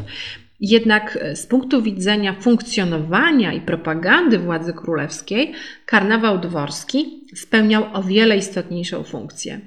Jednak 0.60 1.18
e, 1.20 1.36
z 1.36 1.46
punktu 1.46 1.82
widzenia 1.82 2.32
funkcjonowania 2.40 3.52
i 3.52 3.60
propagandy 3.60 4.38
władzy 4.38 4.72
królewskiej, 4.72 5.52
karnawał 5.86 6.38
dworski 6.38 7.26
spełniał 7.34 7.84
o 7.92 8.02
wiele 8.02 8.36
istotniejszą 8.36 9.02
funkcję. 9.02 9.60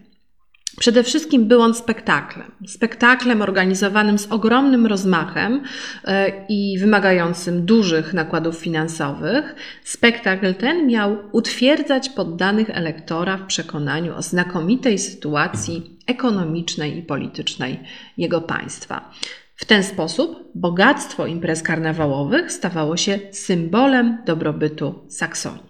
Przede 0.79 1.03
wszystkim 1.03 1.47
był 1.47 1.61
on 1.61 1.75
spektaklem. 1.75 2.51
Spektaklem 2.67 3.41
organizowanym 3.41 4.19
z 4.19 4.31
ogromnym 4.31 4.85
rozmachem 4.85 5.63
e, 6.03 6.45
i 6.49 6.79
wymagającym 6.79 7.65
dużych 7.65 8.13
nakładów 8.13 8.57
finansowych. 8.57 9.55
Spektakl 9.83 10.53
ten 10.53 10.87
miał 10.87 11.17
utwierdzać 11.31 12.09
poddanych 12.09 12.69
elektora 12.69 13.37
w 13.37 13.45
przekonaniu 13.45 14.15
o 14.15 14.21
znakomitej 14.21 14.99
sytuacji 14.99 15.97
ekonomicznej 16.07 16.97
i 16.97 17.01
politycznej 17.01 17.79
jego 18.17 18.41
państwa. 18.41 19.11
W 19.55 19.65
ten 19.65 19.83
sposób 19.83 20.51
bogactwo 20.55 21.27
imprez 21.27 21.63
karnawałowych 21.63 22.51
stawało 22.51 22.97
się 22.97 23.19
symbolem 23.31 24.17
dobrobytu 24.25 25.05
Saksonii. 25.09 25.63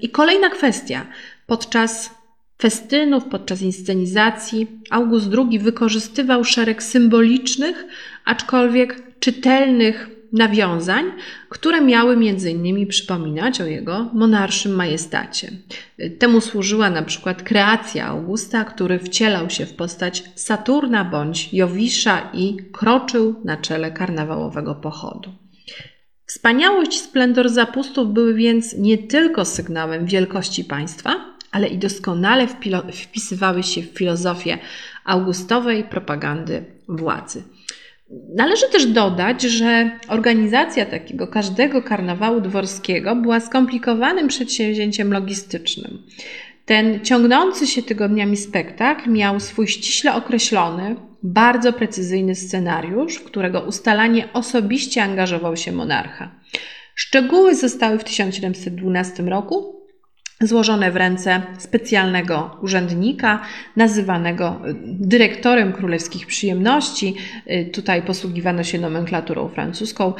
I 0.00 0.10
kolejna 0.10 0.50
kwestia. 0.50 1.06
Podczas 1.46 2.21
festynów, 2.62 3.24
podczas 3.24 3.62
inscenizacji 3.62 4.66
August 4.90 5.28
II 5.38 5.58
wykorzystywał 5.58 6.44
szereg 6.44 6.82
symbolicznych, 6.82 7.86
aczkolwiek 8.24 9.18
czytelnych 9.20 10.10
nawiązań, 10.32 11.04
które 11.48 11.80
miały 11.80 12.16
między 12.16 12.50
innymi 12.50 12.86
przypominać 12.86 13.60
o 13.60 13.66
jego 13.66 14.10
monarszym 14.12 14.74
majestacie. 14.74 15.50
Temu 16.18 16.40
służyła 16.40 16.90
na 16.90 17.02
przykład 17.02 17.42
kreacja 17.42 18.06
Augusta, 18.06 18.64
który 18.64 18.98
wcielał 18.98 19.50
się 19.50 19.66
w 19.66 19.74
postać 19.74 20.24
Saturna 20.34 21.04
bądź 21.04 21.54
Jowisza 21.54 22.30
i 22.34 22.56
kroczył 22.72 23.34
na 23.44 23.56
czele 23.56 23.90
karnawałowego 23.90 24.74
pochodu. 24.74 25.30
Wspaniałość 26.26 26.96
i 26.96 26.98
splendor 26.98 27.48
zapustów 27.48 28.12
były 28.12 28.34
więc 28.34 28.74
nie 28.78 28.98
tylko 28.98 29.44
sygnałem 29.44 30.06
wielkości 30.06 30.64
państwa, 30.64 31.32
ale 31.52 31.68
i 31.68 31.78
doskonale 31.78 32.46
wpisywały 32.92 33.62
się 33.62 33.82
w 33.82 33.98
filozofię 33.98 34.58
augustowej 35.04 35.84
propagandy 35.84 36.64
władzy. 36.88 37.42
Należy 38.34 38.68
też 38.72 38.86
dodać, 38.86 39.42
że 39.42 39.90
organizacja 40.08 40.86
takiego 40.86 41.26
każdego 41.26 41.82
karnawału 41.82 42.40
dworskiego 42.40 43.16
była 43.16 43.40
skomplikowanym 43.40 44.28
przedsięwzięciem 44.28 45.12
logistycznym. 45.12 46.02
Ten 46.64 47.04
ciągnący 47.04 47.66
się 47.66 47.82
tygodniami 47.82 48.36
spektakl 48.36 49.10
miał 49.10 49.40
swój 49.40 49.68
ściśle 49.68 50.14
określony, 50.14 50.96
bardzo 51.22 51.72
precyzyjny 51.72 52.34
scenariusz, 52.34 53.16
w 53.16 53.24
którego 53.24 53.60
ustalanie 53.60 54.32
osobiście 54.32 55.02
angażował 55.02 55.56
się 55.56 55.72
monarcha. 55.72 56.30
Szczegóły 56.94 57.54
zostały 57.54 57.98
w 57.98 58.04
1712 58.04 59.22
roku 59.22 59.81
złożone 60.46 60.90
w 60.90 60.96
ręce 60.96 61.42
specjalnego 61.58 62.56
urzędnika, 62.62 63.42
nazywanego 63.76 64.60
y, 64.68 64.74
dyrektorem 64.84 65.72
królewskich 65.72 66.26
przyjemności. 66.26 67.14
Y, 67.50 67.70
tutaj 67.72 68.02
posługiwano 68.02 68.62
się 68.62 68.78
nomenklaturą 68.78 69.48
francuską. 69.48 70.12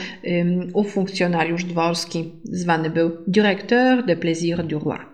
Ów 0.75 0.93
funkcjonariusz 0.93 1.65
dworski 1.65 2.33
zwany 2.45 2.91
był 2.91 3.11
Directeur 3.27 4.05
de 4.05 4.17
Plaisir 4.17 4.65
du 4.65 4.79
Roi. 4.79 5.13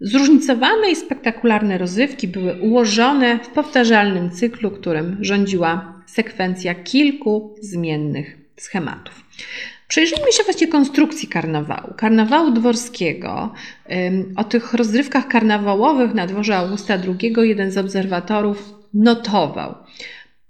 Zróżnicowane 0.00 0.90
i 0.90 0.96
spektakularne 0.96 1.78
rozrywki 1.78 2.28
były 2.28 2.60
ułożone 2.60 3.38
w 3.38 3.48
powtarzalnym 3.48 4.30
cyklu, 4.30 4.70
którym 4.70 5.16
rządziła 5.20 6.02
sekwencja 6.06 6.74
kilku 6.74 7.54
zmiennych 7.60 8.38
schematów. 8.56 9.24
Przyjrzyjmy 9.92 10.32
się 10.32 10.44
właśnie 10.44 10.68
konstrukcji 10.68 11.28
karnawału. 11.28 11.94
Karnawału 11.96 12.50
dworskiego. 12.50 13.52
O 14.36 14.44
tych 14.44 14.74
rozrywkach 14.74 15.28
karnawałowych 15.28 16.14
na 16.14 16.26
dworze 16.26 16.56
Augusta 16.56 16.94
II 16.94 17.34
jeden 17.48 17.70
z 17.70 17.78
obserwatorów 17.78 18.74
notował. 18.94 19.74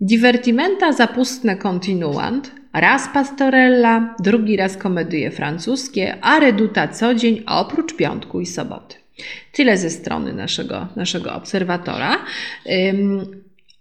Divertimenta 0.01 0.93
zapustne 0.93 1.57
continuant, 1.57 2.53
raz 2.73 3.09
pastorella, 3.15 4.15
drugi 4.21 4.57
raz 4.57 4.77
komedie 4.77 5.31
francuskie, 5.31 6.17
a 6.21 6.41
reduta 6.41 6.89
co 6.89 7.15
dzień 7.15 7.43
oprócz 7.47 7.97
piątku 7.97 8.41
i 8.41 8.47
soboty. 8.47 8.97
Tyle 9.53 9.79
ze 9.79 9.91
strony 9.91 10.33
naszego, 10.33 10.87
naszego 10.97 11.35
obserwatora. 11.35 12.19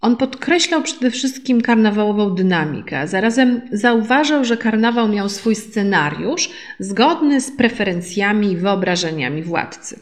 On 0.02 0.16
podkreślał 0.16 0.82
przede 0.82 1.10
wszystkim 1.10 1.60
karnawałową 1.60 2.34
dynamikę, 2.34 3.08
zarazem 3.08 3.60
zauważał, 3.72 4.44
że 4.44 4.56
karnawał 4.56 5.08
miał 5.08 5.28
swój 5.28 5.54
scenariusz 5.54 6.50
zgodny 6.78 7.40
z 7.40 7.56
preferencjami 7.56 8.52
i 8.52 8.56
wyobrażeniami 8.56 9.42
władcy. 9.42 10.00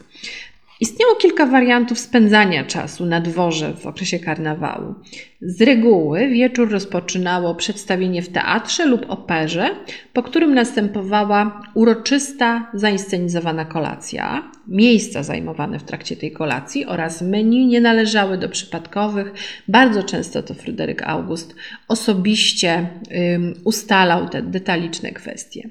Istniało 0.79 1.15
kilka 1.15 1.45
wariantów 1.45 1.99
spędzania 1.99 2.63
czasu 2.63 3.05
na 3.05 3.21
dworze 3.21 3.73
w 3.73 3.85
okresie 3.87 4.19
karnawału. 4.19 4.95
Z 5.41 5.61
reguły 5.61 6.27
wieczór 6.27 6.71
rozpoczynało 6.71 7.55
przedstawienie 7.55 8.21
w 8.21 8.29
teatrze 8.29 8.85
lub 8.85 9.05
operze, 9.09 9.69
po 10.13 10.23
którym 10.23 10.53
następowała 10.53 11.61
uroczysta, 11.73 12.71
zainscenizowana 12.73 13.65
kolacja. 13.65 14.51
Miejsca 14.67 15.23
zajmowane 15.23 15.79
w 15.79 15.83
trakcie 15.83 16.15
tej 16.15 16.31
kolacji 16.31 16.85
oraz 16.85 17.21
menu 17.21 17.65
nie 17.65 17.81
należały 17.81 18.37
do 18.37 18.49
przypadkowych. 18.49 19.33
Bardzo 19.67 20.03
często 20.03 20.43
to 20.43 20.53
Fryderyk 20.53 21.03
August 21.03 21.55
osobiście 21.87 22.87
ustalał 23.63 24.29
te 24.29 24.41
detaliczne 24.41 25.11
kwestie. 25.11 25.69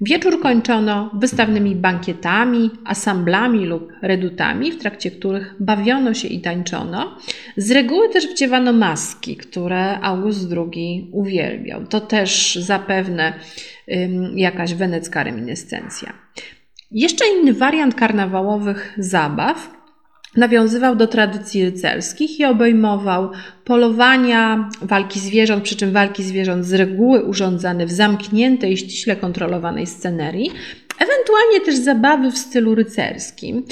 Wieczór 0.00 0.40
kończono 0.40 1.10
wystawnymi 1.14 1.76
bankietami, 1.76 2.70
asamblami 2.84 3.66
lub 3.66 3.92
redutami, 4.02 4.72
w 4.72 4.78
trakcie 4.78 5.10
których 5.10 5.54
bawiono 5.60 6.14
się 6.14 6.28
i 6.28 6.40
tańczono. 6.40 7.18
Z 7.56 7.70
reguły 7.70 8.08
też 8.08 8.26
wdziewano 8.26 8.72
które 9.14 10.00
August 10.00 10.52
II 10.52 11.10
uwielbiał. 11.12 11.86
To 11.86 12.00
też 12.00 12.58
zapewne 12.60 13.32
jakaś 14.34 14.74
wenecka 14.74 15.24
reminiscencja. 15.24 16.12
Jeszcze 16.90 17.24
inny 17.28 17.52
wariant 17.52 17.94
karnawałowych 17.94 18.94
zabaw 18.98 19.76
nawiązywał 20.36 20.96
do 20.96 21.06
tradycji 21.06 21.64
rycerskich 21.64 22.40
i 22.40 22.44
obejmował 22.44 23.30
polowania, 23.64 24.70
walki 24.82 25.20
zwierząt, 25.20 25.64
przy 25.64 25.76
czym 25.76 25.92
walki 25.92 26.22
zwierząt 26.22 26.64
z 26.64 26.72
reguły 26.72 27.24
urządzane 27.24 27.86
w 27.86 27.92
zamkniętej 27.92 28.76
ściśle 28.76 29.16
kontrolowanej 29.16 29.86
scenerii, 29.86 30.50
Ewentualnie 30.98 31.60
też 31.60 31.76
zabawy 31.76 32.30
w 32.30 32.38
stylu 32.38 32.74
rycerskim. 32.74 33.64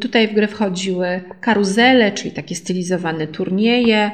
Tutaj 0.00 0.28
w 0.28 0.34
grę 0.34 0.48
wchodziły 0.48 1.20
karuzele, 1.40 2.12
czyli 2.12 2.30
takie 2.30 2.54
stylizowane 2.54 3.26
turnieje. 3.26 4.10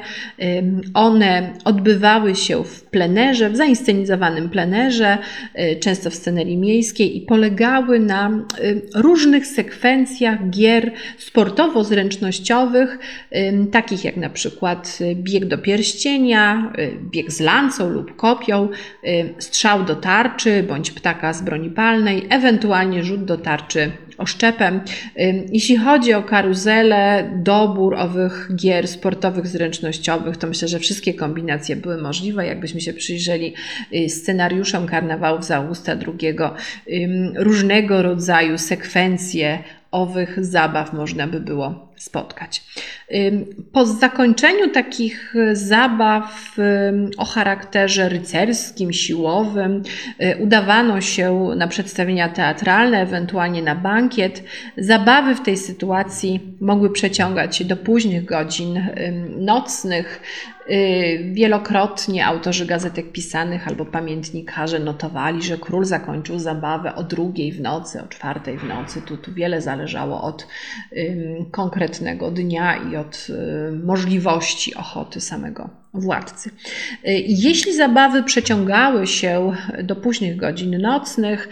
One 0.93 1.53
odbywały 1.63 2.35
się 2.35 2.63
w 2.63 2.83
plenerze, 2.83 3.49
w 3.49 3.55
zainscenizowanym 3.55 4.49
plenerze, 4.49 5.17
y, 5.59 5.79
często 5.79 6.09
w 6.09 6.15
scenerii 6.15 6.57
miejskiej 6.57 7.17
i 7.17 7.21
polegały 7.21 7.99
na 7.99 8.31
różnych 8.95 9.47
sekwencjach 9.47 10.49
gier 10.49 10.91
sportowo-zręcznościowych, 11.19 12.97
takich 13.71 14.05
jak 14.05 14.17
na 14.17 14.29
przykład 14.29 14.97
y, 15.01 15.15
bieg 15.15 15.45
do 15.45 15.57
pierścienia, 15.57 16.71
y, 16.79 16.91
bieg 17.11 17.31
z 17.31 17.39
lancą 17.39 17.89
lub 17.89 18.15
kopią, 18.15 18.69
strzał 19.39 19.83
do 19.83 19.95
tarczy 19.95 20.63
bądź 20.63 20.91
ptaka 20.91 21.33
z 21.33 21.41
broni 21.41 21.69
palnej, 21.69 22.27
ewentualnie 22.35 23.03
rzut 23.03 23.25
do 23.25 23.37
tarczy 23.37 23.91
oszczepem. 24.17 24.81
Jeśli 25.51 25.77
chodzi 25.77 26.13
o 26.13 26.23
karuzelę, 26.23 27.31
dobór 27.43 27.95
owych 27.95 28.49
gier 28.55 28.87
sportowych, 28.87 29.47
zręcznościowych, 29.47 30.37
to 30.37 30.47
myślę, 30.47 30.67
że 30.67 30.79
wszystkie 30.79 31.13
kombinacje 31.13 31.75
były 31.75 31.97
możliwe. 31.97 32.45
Jakbyśmy 32.45 32.81
się 32.81 32.93
przyjrzeli 32.93 33.53
y, 33.93 34.09
scenariuszom 34.09 34.87
karnawałów 34.87 35.45
z 35.45 35.51
Augusta 35.51 35.93
II, 35.93 36.35
różnego 37.35 38.01
rodzaju 38.01 38.57
sekwencje 38.57 39.63
owych 39.91 40.45
zabaw 40.45 40.93
można 40.93 41.27
by 41.27 41.39
było 41.39 41.84
spotkać. 41.97 42.63
Po 43.71 43.85
zakończeniu 43.85 44.69
takich 44.69 45.33
zabaw 45.53 46.57
o 47.17 47.25
charakterze 47.25 48.09
rycerskim, 48.09 48.93
siłowym, 48.93 49.83
y, 50.21 50.37
udawano 50.43 51.01
się 51.01 51.49
na 51.55 51.67
przedstawienia 51.67 52.29
teatralne, 52.29 53.01
ewentualnie 53.01 53.61
na 53.61 53.75
bankiet. 53.75 54.43
Zabawy 54.77 55.35
w 55.35 55.41
tej 55.41 55.57
sytuacji 55.57 56.39
mogły 56.61 56.89
przeciągać 56.89 57.57
się 57.57 57.65
do 57.65 57.77
późnych 57.77 58.25
godzin 58.25 58.87
nocnych, 59.37 60.21
Y, 60.54 60.54
wielokrotnie 61.31 62.25
autorzy 62.25 62.65
gazetek 62.65 63.11
pisanych 63.11 63.67
albo 63.67 63.85
pamiętnikarze 63.85 64.79
notowali, 64.79 65.43
że 65.43 65.57
król 65.57 65.85
zakończył 65.85 66.39
zabawę 66.39 66.95
o 66.95 67.03
drugiej 67.03 67.51
w 67.51 67.61
nocy, 67.61 68.01
o 68.01 68.07
czwartej 68.07 68.57
w 68.57 68.63
nocy. 68.63 69.01
Tu, 69.01 69.17
tu 69.17 69.33
wiele 69.33 69.61
zależało 69.61 70.21
od 70.21 70.47
um, 70.91 71.45
konkretnego 71.51 72.31
dnia 72.31 72.75
i 72.75 72.95
od 72.95 73.27
um, 73.29 73.85
możliwości 73.85 74.75
ochoty 74.75 75.21
samego 75.21 75.69
władcy. 75.93 76.49
Y, 76.49 76.53
jeśli 77.27 77.75
zabawy 77.75 78.23
przeciągały 78.23 79.07
się 79.07 79.51
do 79.83 79.95
późnych 79.95 80.37
godzin 80.37 80.81
nocnych, 80.81 81.49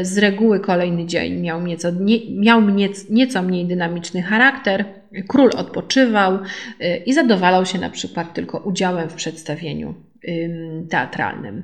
y, 0.00 0.04
z 0.04 0.18
reguły 0.18 0.60
kolejny 0.60 1.06
dzień 1.06 1.40
miał 1.40 1.62
nieco, 1.62 1.90
nie, 1.90 2.18
miał 2.30 2.62
nieco 3.10 3.42
mniej 3.42 3.66
dynamiczny 3.66 4.22
charakter, 4.22 4.84
król 5.28 5.50
odpoczywał 5.56 6.34
y, 6.34 6.96
i 7.06 7.12
zadowalał 7.14 7.66
się 7.66 7.78
na 7.78 7.90
przykład 7.90 8.34
tylko 8.34 8.58
udziałem 8.58 9.08
w 9.08 9.14
przedstawieniu 9.14 9.94
teatralnym. 10.90 11.62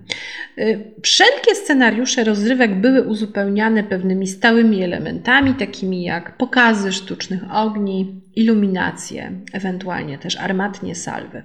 Wszelkie 1.03 1.55
scenariusze 1.55 2.25
rozrywek 2.25 2.81
były 2.81 3.03
uzupełniane 3.03 3.85
pewnymi 3.85 4.27
stałymi 4.27 4.83
elementami, 4.83 5.55
takimi 5.55 6.03
jak 6.03 6.37
pokazy 6.37 6.93
sztucznych 6.93 7.41
ogni, 7.53 8.21
iluminacje, 8.37 9.33
ewentualnie 9.53 10.19
też 10.19 10.37
armatnie 10.37 10.95
salwy. 10.95 11.43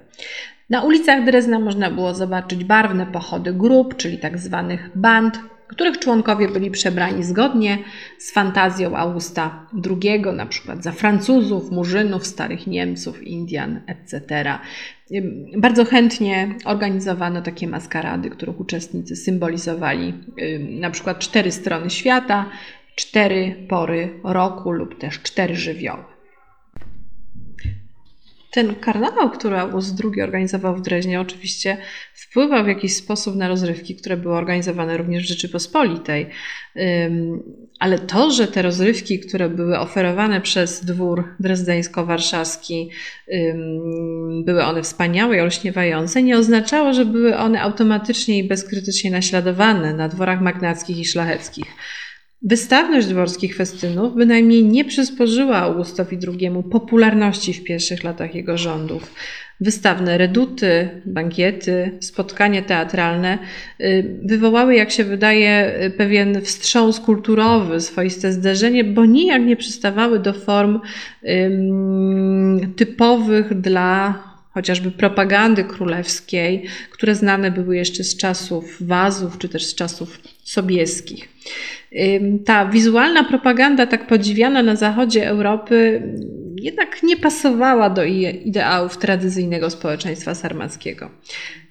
Na 0.70 0.82
ulicach 0.82 1.24
Drezna 1.24 1.58
można 1.58 1.90
było 1.90 2.14
zobaczyć 2.14 2.64
barwne 2.64 3.06
pochody 3.06 3.52
grup, 3.52 3.96
czyli 3.96 4.18
tak 4.18 4.38
zwanych 4.38 4.90
band, 4.94 5.40
których 5.68 5.98
członkowie 5.98 6.48
byli 6.48 6.70
przebrani 6.70 7.24
zgodnie 7.24 7.78
z 8.18 8.32
fantazją 8.32 8.96
Augusta 8.96 9.66
II, 9.90 10.20
na 10.20 10.46
przykład 10.46 10.82
za 10.82 10.92
Francuzów, 10.92 11.70
Murzynów, 11.70 12.26
starych 12.26 12.66
Niemców, 12.66 13.22
Indian, 13.22 13.80
etc. 13.86 14.44
Bardzo 15.56 15.84
chętnie 15.84 16.54
organizowano 16.64 17.42
takie 17.42 17.68
maskarady, 17.68 18.30
których 18.30 18.60
uczestnicy 18.60 19.16
symbolizowali 19.16 20.14
na 20.80 20.90
przykład 20.90 21.18
cztery 21.18 21.52
strony 21.52 21.90
świata, 21.90 22.50
cztery 22.94 23.66
pory 23.68 24.20
roku 24.24 24.70
lub 24.70 24.98
też 24.98 25.22
cztery 25.22 25.56
żywioły. 25.56 26.15
Ten 28.56 28.74
karnawał, 28.74 29.30
który 29.30 29.58
August 29.58 30.02
II 30.04 30.22
organizował 30.22 30.76
w 30.76 30.82
Dreźnie, 30.82 31.20
oczywiście 31.20 31.76
wpływał 32.14 32.64
w 32.64 32.68
jakiś 32.68 32.96
sposób 32.96 33.36
na 33.36 33.48
rozrywki, 33.48 33.96
które 33.96 34.16
były 34.16 34.34
organizowane 34.34 34.96
również 34.96 35.24
w 35.24 35.28
Rzeczypospolitej. 35.28 36.26
Ale 37.80 37.98
to, 37.98 38.30
że 38.30 38.46
te 38.46 38.62
rozrywki, 38.62 39.20
które 39.20 39.48
były 39.48 39.78
oferowane 39.78 40.40
przez 40.40 40.84
dwór 40.84 41.24
drezdeńsko-warszawski, 41.40 42.88
były 44.44 44.64
one 44.64 44.82
wspaniałe 44.82 45.36
i 45.36 45.40
olśniewające, 45.40 46.22
nie 46.22 46.38
oznaczało, 46.38 46.92
że 46.92 47.04
były 47.04 47.36
one 47.36 47.62
automatycznie 47.62 48.38
i 48.38 48.48
bezkrytycznie 48.48 49.10
naśladowane 49.10 49.94
na 49.94 50.08
dworach 50.08 50.40
magnackich 50.40 50.98
i 50.98 51.04
szlacheckich. 51.04 51.66
Wystawność 52.48 53.06
dworskich 53.06 53.56
festynów 53.56 54.14
bynajmniej 54.14 54.64
nie 54.64 54.84
przysporzyła 54.84 55.56
Augustowi 55.56 56.18
II 56.28 56.50
popularności 56.70 57.54
w 57.54 57.64
pierwszych 57.64 58.04
latach 58.04 58.34
jego 58.34 58.58
rządów. 58.58 59.14
Wystawne 59.60 60.18
reduty, 60.18 60.88
bankiety, 61.06 61.98
spotkania 62.00 62.62
teatralne 62.62 63.38
y, 63.80 64.18
wywołały, 64.24 64.74
jak 64.74 64.90
się 64.90 65.04
wydaje, 65.04 65.80
pewien 65.96 66.40
wstrząs 66.40 67.00
kulturowy, 67.00 67.80
swoiste 67.80 68.32
zderzenie, 68.32 68.84
bo 68.84 69.04
nijak 69.04 69.42
nie 69.42 69.56
przystawały 69.56 70.18
do 70.18 70.32
form 70.32 70.80
typowych 72.76 73.60
dla 73.60 74.22
chociażby 74.56 74.90
propagandy 74.90 75.64
królewskiej, 75.64 76.66
które 76.90 77.14
znane 77.14 77.50
były 77.50 77.76
jeszcze 77.76 78.04
z 78.04 78.16
czasów 78.16 78.76
wazów 78.80 79.38
czy 79.38 79.48
też 79.48 79.66
z 79.66 79.74
czasów 79.74 80.20
sobieskich. 80.44 81.28
Ta 82.44 82.66
wizualna 82.66 83.24
propaganda, 83.24 83.86
tak 83.86 84.06
podziwiana 84.06 84.62
na 84.62 84.76
zachodzie 84.76 85.28
Europy, 85.28 86.02
jednak 86.56 87.02
nie 87.02 87.16
pasowała 87.16 87.90
do 87.90 88.04
ideałów 88.04 88.98
tradycyjnego 88.98 89.70
społeczeństwa 89.70 90.34
sarmackiego. 90.34 91.10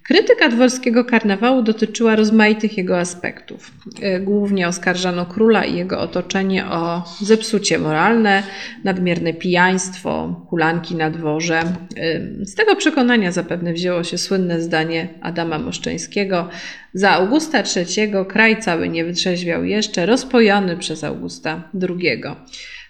Krytyka 0.06 0.48
dworskiego 0.48 1.04
karnawału 1.04 1.62
dotyczyła 1.62 2.16
rozmaitych 2.16 2.78
jego 2.78 2.98
aspektów. 2.98 3.70
E, 4.02 4.20
głównie 4.20 4.68
oskarżano 4.68 5.26
króla 5.26 5.64
i 5.64 5.76
jego 5.76 6.00
otoczenie 6.00 6.66
o 6.66 7.02
zepsucie 7.20 7.78
moralne, 7.78 8.42
nadmierne 8.84 9.34
pijaństwo, 9.34 10.40
hulanki 10.50 10.94
na 10.94 11.10
dworze. 11.10 11.58
E, 11.58 12.46
z 12.46 12.54
tego 12.54 12.76
przekonania 12.76 13.32
zapewne 13.32 13.72
wzięło 13.72 14.04
się 14.04 14.18
słynne 14.18 14.60
zdanie 14.60 15.08
Adama 15.20 15.58
Moszczeńskiego: 15.58 16.48
Za 16.94 17.10
Augusta 17.10 17.62
III 17.76 18.12
kraj 18.28 18.60
cały 18.60 18.88
nie 18.88 19.04
wytrzeźwiał 19.04 19.64
jeszcze, 19.64 20.06
rozpojony 20.06 20.76
przez 20.76 21.04
Augusta 21.04 21.70
II. 21.88 22.22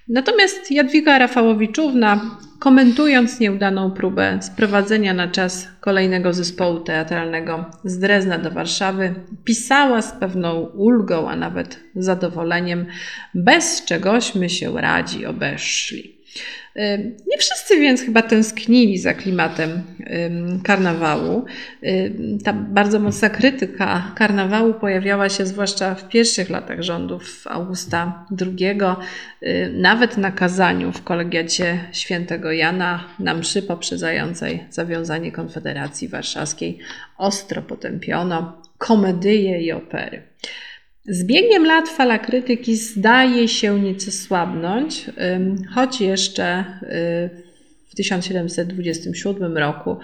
Natomiast 0.08 0.70
Jadwiga 0.70 1.18
Rafałowiczówna, 1.18 2.38
komentując 2.58 3.40
nieudaną 3.40 3.90
próbę 3.90 4.38
sprowadzenia 4.42 5.14
na 5.14 5.28
czas 5.28 5.68
kolejnego 5.80 6.32
zespołu 6.32 6.80
teatralnego 6.80 7.64
z 7.84 7.98
Drezna 7.98 8.38
do 8.38 8.50
Warszawy, 8.50 9.14
pisała 9.44 10.02
z 10.02 10.12
pewną 10.12 10.60
ulgą, 10.60 11.30
a 11.30 11.36
nawet 11.36 11.80
zadowoleniem, 11.94 12.86
bez 13.34 13.84
czegośmy 13.84 14.50
się 14.50 14.80
radzi 14.80 15.26
obeszli. 15.26 16.15
Nie 17.26 17.38
wszyscy 17.38 17.80
więc 17.80 18.02
chyba 18.02 18.22
tęsknili 18.22 18.98
za 18.98 19.14
klimatem 19.14 19.82
karnawału. 20.64 21.44
Ta 22.44 22.52
bardzo 22.52 23.00
mocna 23.00 23.30
krytyka 23.30 24.12
karnawału 24.16 24.74
pojawiała 24.74 25.28
się 25.28 25.46
zwłaszcza 25.46 25.94
w 25.94 26.08
pierwszych 26.08 26.50
latach 26.50 26.82
rządów 26.82 27.44
Augusta 27.46 28.26
II, 28.40 28.78
nawet 29.72 30.16
na 30.16 30.32
kazaniu 30.32 30.92
w 30.92 31.02
kolegiacie 31.02 31.78
świętego 31.92 32.52
Jana 32.52 33.04
na 33.18 33.34
mszy 33.34 33.62
poprzedzającej 33.62 34.64
zawiązanie 34.70 35.32
Konfederacji 35.32 36.08
Warszawskiej 36.08 36.78
ostro 37.18 37.62
potępiono 37.62 38.62
komedyje 38.78 39.60
i 39.60 39.72
opery. 39.72 40.22
Z 41.08 41.24
biegiem 41.24 41.66
lat 41.66 41.88
fala 41.88 42.18
krytyki 42.18 42.76
zdaje 42.76 43.48
się 43.48 43.80
nieco 43.80 44.10
słabnąć, 44.10 45.06
choć 45.74 46.00
jeszcze 46.00 46.64
y, 46.82 47.46
w 47.88 47.94
1727 47.94 49.58
roku 49.58 49.96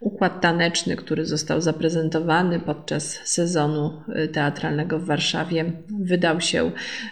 układ 0.00 0.40
taneczny, 0.40 0.96
który 0.96 1.26
został 1.26 1.60
zaprezentowany 1.60 2.60
podczas 2.60 3.20
sezonu 3.24 4.02
y, 4.24 4.28
teatralnego 4.28 4.98
w 4.98 5.04
Warszawie, 5.04 5.72
wydał 5.88 6.40
się 6.40 6.70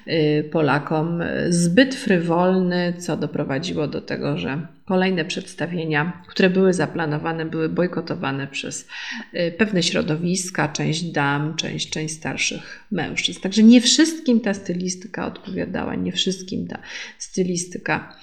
y, 0.09 0.49
Polakom 0.53 1.23
zbyt 1.49 1.95
frywolny, 1.95 2.95
co 2.99 3.17
doprowadziło 3.17 3.87
do 3.87 4.01
tego, 4.01 4.39
że 4.39 4.67
kolejne 4.85 5.25
przedstawienia, 5.25 6.23
które 6.29 6.51
były 6.51 6.73
zaplanowane, 6.73 7.45
były 7.45 7.69
bojkotowane 7.69 8.47
przez 8.47 8.89
y, 9.35 9.55
pewne 9.59 9.83
środowiska, 9.83 10.69
część 10.69 11.03
dam, 11.03 11.57
część, 11.57 11.91
część 11.91 12.15
starszych 12.15 12.85
mężczyzn. 12.91 13.41
Także 13.41 13.63
nie 13.63 13.81
wszystkim 13.81 14.41
ta 14.41 14.55
stylistyka 14.55 15.27
odpowiadała, 15.27 15.95
nie 15.95 16.13
wszystkim 16.13 16.67
ta 16.67 16.79
stylistyka 17.19 18.17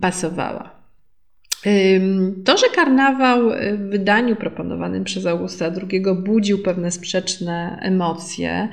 pasowała. 0.00 0.79
To, 2.44 2.56
że 2.56 2.66
karnawał 2.74 3.50
y, 3.50 3.76
w 3.76 3.90
wydaniu 3.90 4.36
proponowanym 4.36 5.04
przez 5.04 5.26
Augusta 5.26 5.72
II 5.90 6.02
budził 6.24 6.62
pewne 6.62 6.90
sprzeczne 6.90 7.78
emocje, 7.82 8.68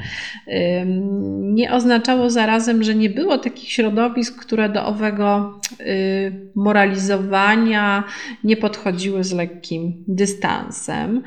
nie 1.41 1.73
oznaczało 1.73 2.29
zarazem, 2.29 2.83
że 2.83 2.95
nie 2.95 3.09
było 3.09 3.37
takich 3.37 3.71
środowisk, 3.71 4.41
które 4.41 4.69
do 4.69 4.85
owego 4.85 5.59
y, 5.79 6.51
moralizowania 6.55 8.03
nie 8.43 8.57
podchodziły 8.57 9.23
z 9.23 9.33
lekkim 9.33 10.03
dystansem. 10.07 11.23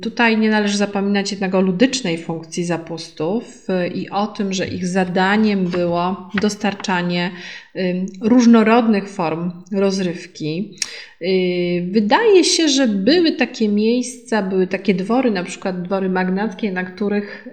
Tutaj 0.00 0.38
nie 0.38 0.50
należy 0.50 0.76
zapominać 0.76 1.30
jednak 1.30 1.54
o 1.54 1.60
ludycznej 1.60 2.18
funkcji 2.18 2.64
zapustów 2.64 3.66
y, 3.70 3.88
i 3.88 4.10
o 4.10 4.26
tym, 4.26 4.52
że 4.52 4.66
ich 4.66 4.86
zadaniem 4.86 5.64
było 5.64 6.30
dostarczanie 6.34 7.30
różnorodnych 8.22 9.08
form 9.08 9.52
rozrywki. 9.72 10.76
Y, 11.22 11.88
wydaje 11.90 12.44
się, 12.44 12.68
że 12.68 12.88
były 12.88 13.32
takie 13.32 13.68
miejsca, 13.68 14.42
były 14.42 14.66
takie 14.66 14.94
dwory, 14.94 15.30
na 15.30 15.44
przykład 15.44 15.82
dwory 15.82 16.08
magnackie, 16.08 16.72
na 16.72 16.84
których 16.84 17.48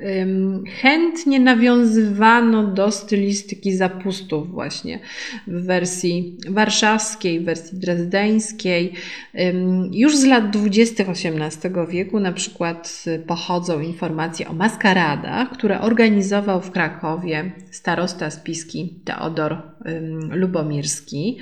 chętnie 0.82 1.40
nawiązywano 1.40 2.64
do 2.64 2.92
stylistyki 2.92 3.74
zapustów 3.74 4.52
właśnie 4.52 5.00
w 5.48 5.66
wersji 5.66 6.38
warszawskiej, 6.50 7.40
w 7.40 7.46
wersji 7.46 7.80
drezdeńskiej. 7.80 8.94
Już 9.92 10.18
z 10.18 10.26
lat 10.26 10.50
20. 10.50 11.04
XVIII 11.04 11.74
wieku 11.90 12.20
na 12.20 12.32
przykład 12.32 13.06
pochodzą 13.28 13.80
informacje 13.80 14.48
o 14.48 14.54
maskaradach, 14.54 15.50
które 15.50 15.82
organizował 15.82 16.62
w 16.62 16.72
Krakowie 16.72 17.52
starosta 17.72 18.30
spiski 18.30 18.94
Teodor 19.06 19.58
Lubomirski. 20.32 21.38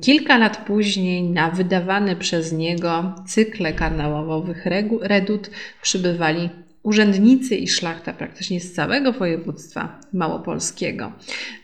Kilka 0.00 0.38
lat 0.38 0.56
później 0.66 0.87
na 1.22 1.50
wydawane 1.50 2.16
przez 2.16 2.52
niego 2.52 3.14
cykle 3.26 3.72
karnawałowych 3.72 4.66
redut 5.02 5.50
przybywali 5.82 6.50
urzędnicy 6.88 7.56
i 7.56 7.68
szlachta 7.68 8.12
praktycznie 8.12 8.60
z 8.60 8.72
całego 8.72 9.12
województwa 9.12 10.00
małopolskiego. 10.12 11.12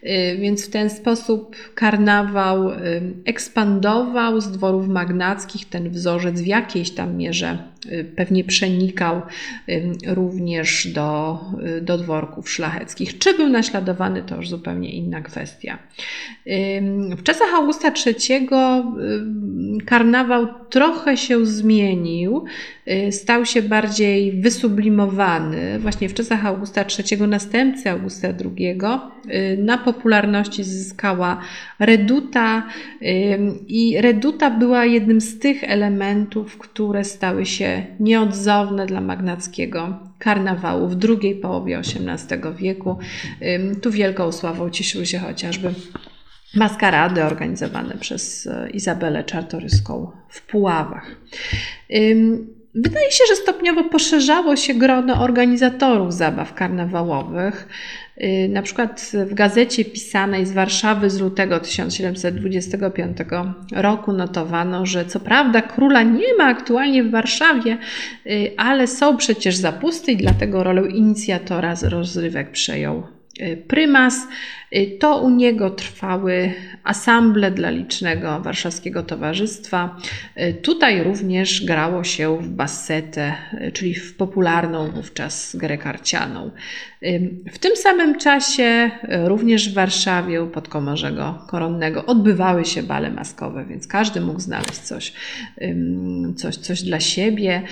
Y, 0.02 0.38
więc 0.40 0.66
w 0.66 0.70
ten 0.70 0.90
sposób 0.90 1.56
karnawał 1.74 2.70
y, 2.70 2.76
ekspandował 3.24 4.40
z 4.40 4.50
dworów 4.50 4.88
magnackich 4.88 5.68
ten 5.68 5.90
wzorzec 5.90 6.40
w 6.40 6.46
jakiejś 6.46 6.90
tam 6.90 7.16
mierze 7.16 7.58
y, 7.86 8.12
pewnie 8.16 8.44
przenikał 8.44 9.22
również 10.06 10.88
do, 10.88 11.40
do 11.82 11.98
dworków 11.98 12.50
szlacheckich. 12.50 13.18
Czy 13.18 13.36
był 13.36 13.48
naśladowany, 13.48 14.22
to 14.22 14.36
już 14.36 14.48
zupełnie 14.48 14.92
inna 14.92 15.20
kwestia. 15.20 15.78
W 17.16 17.22
czasach 17.22 17.54
Augusta 17.54 17.92
III 18.06 18.48
karnawał 19.86 20.46
trochę 20.70 21.16
się 21.16 21.46
zmienił, 21.46 22.44
stał 23.10 23.46
się 23.46 23.62
bardziej 23.62 24.40
wysublimowany. 24.40 25.78
Właśnie 25.78 26.08
w 26.08 26.14
czasach 26.14 26.46
Augusta 26.46 26.84
III, 27.12 27.22
następcy 27.22 27.90
Augusta 27.90 28.28
II, 28.28 28.78
na 29.58 29.78
popularności 29.78 30.64
zyskała 30.64 31.40
reduta 31.78 32.66
i 33.68 33.96
reduta 34.00 34.50
była 34.50 34.84
jednym 34.84 35.20
z 35.20 35.38
tych 35.38 35.64
elementów, 35.64 36.58
które 36.58 37.04
stały 37.04 37.46
się 37.46 37.86
nieodzowne 38.00 38.86
dla 38.86 39.00
magnackiego 39.00 39.98
karnawału 40.18 40.88
w 40.88 40.94
drugiej 40.94 41.34
połowie 41.34 41.78
XVIII 41.78 42.54
wieku. 42.58 42.98
Tu 43.82 43.90
wielką 43.90 44.32
sławą 44.32 44.70
cieszyły 44.70 45.06
się 45.06 45.18
chociażby 45.18 45.74
maskarady 46.56 47.24
organizowane 47.24 47.94
przez 48.00 48.48
Izabelę 48.74 49.24
Czartoryską 49.24 50.10
w 50.28 50.46
Puławach. 50.46 51.16
Wydaje 52.74 53.10
się, 53.10 53.24
że 53.28 53.36
stopniowo 53.36 53.84
poszerzało 53.84 54.56
się 54.56 54.74
grono 54.74 55.22
organizatorów 55.22 56.14
zabaw 56.14 56.54
karnawałowych. 56.54 57.68
Y, 58.22 58.48
na 58.48 58.62
przykład 58.62 59.10
w 59.26 59.34
gazecie 59.34 59.84
pisanej 59.84 60.46
z 60.46 60.52
Warszawy 60.52 61.10
z 61.10 61.20
lutego 61.20 61.60
1725 61.60 63.18
roku 63.72 64.12
notowano, 64.12 64.86
że 64.86 65.04
co 65.04 65.20
prawda 65.20 65.62
króla 65.62 66.02
nie 66.02 66.34
ma 66.38 66.44
aktualnie 66.44 67.04
w 67.04 67.10
Warszawie, 67.10 67.78
y, 68.26 68.50
ale 68.56 68.86
są 68.86 69.16
przecież 69.16 69.56
zapusty 69.56 70.12
i 70.12 70.16
dlatego 70.16 70.64
rolę 70.64 70.88
inicjatora 70.88 71.76
z 71.76 71.84
rozrywek 71.84 72.50
przejął 72.50 73.02
y, 73.40 73.64
prymas. 73.68 74.14
Y, 74.76 74.98
to 74.98 75.18
u 75.18 75.30
niego 75.30 75.70
trwały 75.70 76.52
asamble 76.84 77.50
dla 77.50 77.70
licznego 77.70 78.40
warszawskiego 78.40 79.02
towarzystwa. 79.02 79.96
Y, 80.40 80.54
tutaj 80.54 81.02
również 81.02 81.64
grało 81.64 82.04
się 82.04 82.38
w 82.38 82.48
bassetę, 82.48 83.34
y, 83.52 83.72
czyli 83.72 83.94
w 83.94 84.16
popularną 84.16 84.90
wówczas 84.90 85.56
grę 85.56 85.78
karcianą. 85.78 86.50
W 87.52 87.58
tym 87.58 87.76
samym 87.76 88.18
czasie 88.18 88.90
również 89.24 89.70
w 89.70 89.74
Warszawie 89.74 90.42
u 90.42 90.46
podkomorzego 90.46 91.44
koronnego 91.46 92.06
odbywały 92.06 92.64
się 92.64 92.82
bale 92.82 93.10
maskowe, 93.10 93.64
więc 93.64 93.86
każdy 93.86 94.20
mógł 94.20 94.40
znaleźć 94.40 94.78
coś, 94.78 95.12
coś, 96.36 96.56
coś 96.56 96.82
dla 96.82 97.00
siebie. 97.00 97.62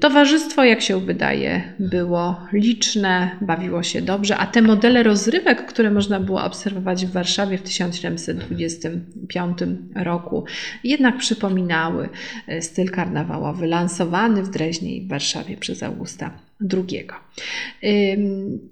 Towarzystwo, 0.00 0.64
jak 0.64 0.82
się 0.82 1.00
wydaje, 1.00 1.62
było 1.78 2.40
liczne, 2.52 3.30
bawiło 3.40 3.82
się 3.82 4.02
dobrze, 4.02 4.36
a 4.36 4.46
te 4.46 4.62
modele 4.62 5.02
rozrywek, 5.02 5.66
które 5.66 5.90
można 5.90 6.20
było 6.20 6.32
było 6.32 6.44
obserwować 6.44 7.06
w 7.06 7.12
Warszawie 7.12 7.58
w 7.58 7.62
1725 7.62 9.58
roku, 9.94 10.44
jednak 10.84 11.18
przypominały 11.18 12.08
e, 12.46 12.62
styl 12.62 12.90
karnawałowy 12.90 13.66
lansowany 13.66 14.42
w 14.42 14.50
Dreźnie 14.50 14.96
i 14.96 15.00
w 15.00 15.08
Warszawie 15.08 15.56
przez 15.56 15.82
Augusta 15.82 16.30
II. 16.72 17.06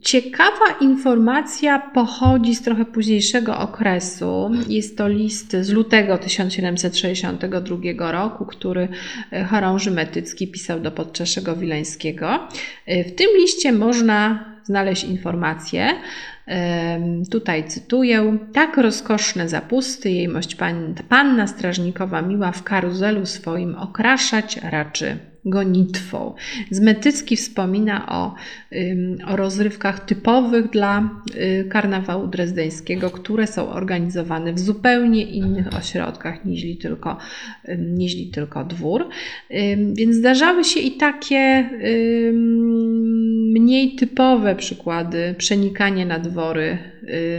Ciekawa 0.00 0.78
informacja 0.80 1.78
pochodzi 1.78 2.54
z 2.54 2.62
trochę 2.62 2.84
późniejszego 2.84 3.58
okresu. 3.58 4.50
Jest 4.68 4.98
to 4.98 5.08
list 5.08 5.56
z 5.60 5.70
lutego 5.70 6.18
1762 6.18 8.12
roku, 8.12 8.46
który 8.46 8.88
e, 9.32 9.44
chorąży 9.44 9.90
Metycki 9.90 10.48
pisał 10.48 10.80
do 10.80 10.90
Podczeszego 10.90 11.56
Wileńskiego. 11.56 12.48
E, 12.86 13.04
w 13.04 13.14
tym 13.14 13.26
liście 13.36 13.72
można 13.72 14.44
znaleźć 14.64 15.04
informację, 15.04 15.94
Tutaj 17.30 17.68
cytuję: 17.68 18.38
Tak 18.52 18.76
rozkoszne 18.76 19.48
zapusty 19.48 20.10
jejmość 20.10 20.56
panna 21.08 21.46
strażnikowa 21.46 22.22
miła 22.22 22.52
w 22.52 22.62
karuzelu 22.62 23.26
swoim 23.26 23.74
okraszać 23.74 24.56
raczy 24.56 25.29
gonitwą. 25.44 26.34
Zmetycki 26.70 27.36
wspomina 27.36 28.08
o, 28.08 28.34
o 29.26 29.36
rozrywkach 29.36 30.04
typowych 30.04 30.70
dla 30.70 31.10
y, 31.34 31.68
karnawału 31.68 32.26
drezdeńskiego, 32.26 33.10
które 33.10 33.46
są 33.46 33.68
organizowane 33.68 34.52
w 34.52 34.58
zupełnie 34.58 35.22
innych 35.22 35.74
ośrodkach 35.74 36.44
niż 36.44 36.78
tylko, 36.78 37.16
niż 37.78 38.30
tylko 38.32 38.64
dwór. 38.64 39.08
Więc 39.92 40.16
zdarzały 40.16 40.64
się 40.64 40.80
i 40.80 40.96
takie 40.96 41.70
mniej 43.52 43.94
typowe 43.94 44.56
przykłady 44.56 45.34
przenikania 45.38 46.06
na 46.06 46.18
dwory 46.18 46.78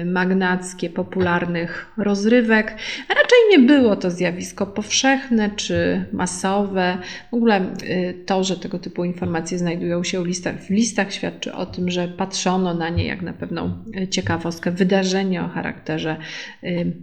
magnackie 0.06 0.90
popularnych 0.90 1.92
rozrywek. 1.98 2.76
Raczej 3.10 3.38
nie 3.52 3.60
było 3.60 3.96
to 3.96 4.12
zjawisko 4.12 4.66
powszechne 4.66 5.50
czy 5.56 6.06
masowe. 6.12 6.98
W 7.32 7.34
ogóle 7.34 7.62
y, 7.84 8.24
to, 8.26 8.44
że 8.44 8.58
tego 8.58 8.80
typu 8.80 9.04
informacje 9.04 9.58
znajdują 9.58 10.04
się 10.04 10.24
w 10.24 10.26
listach, 10.26 10.56
w 10.56 10.70
listach 10.70 11.14
świadczy 11.14 11.54
o 11.54 11.66
tym, 11.66 11.90
że 11.90 12.08
patrzono 12.08 12.74
na 12.74 12.90
nie 12.90 13.06
jak 13.06 13.22
na 13.22 13.34
pewną 13.34 13.84
ciekawostkę, 14.10 14.72
wydarzenie 14.72 15.44
o 15.44 15.48
charakterze 15.48 16.18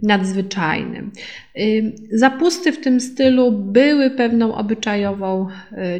nadzwyczajnym. 0.03 1.11
Zapusty 2.11 2.71
w 2.71 2.81
tym 2.81 3.01
stylu 3.01 3.51
były 3.51 4.11
pewną 4.11 4.55
obyczajową 4.55 5.47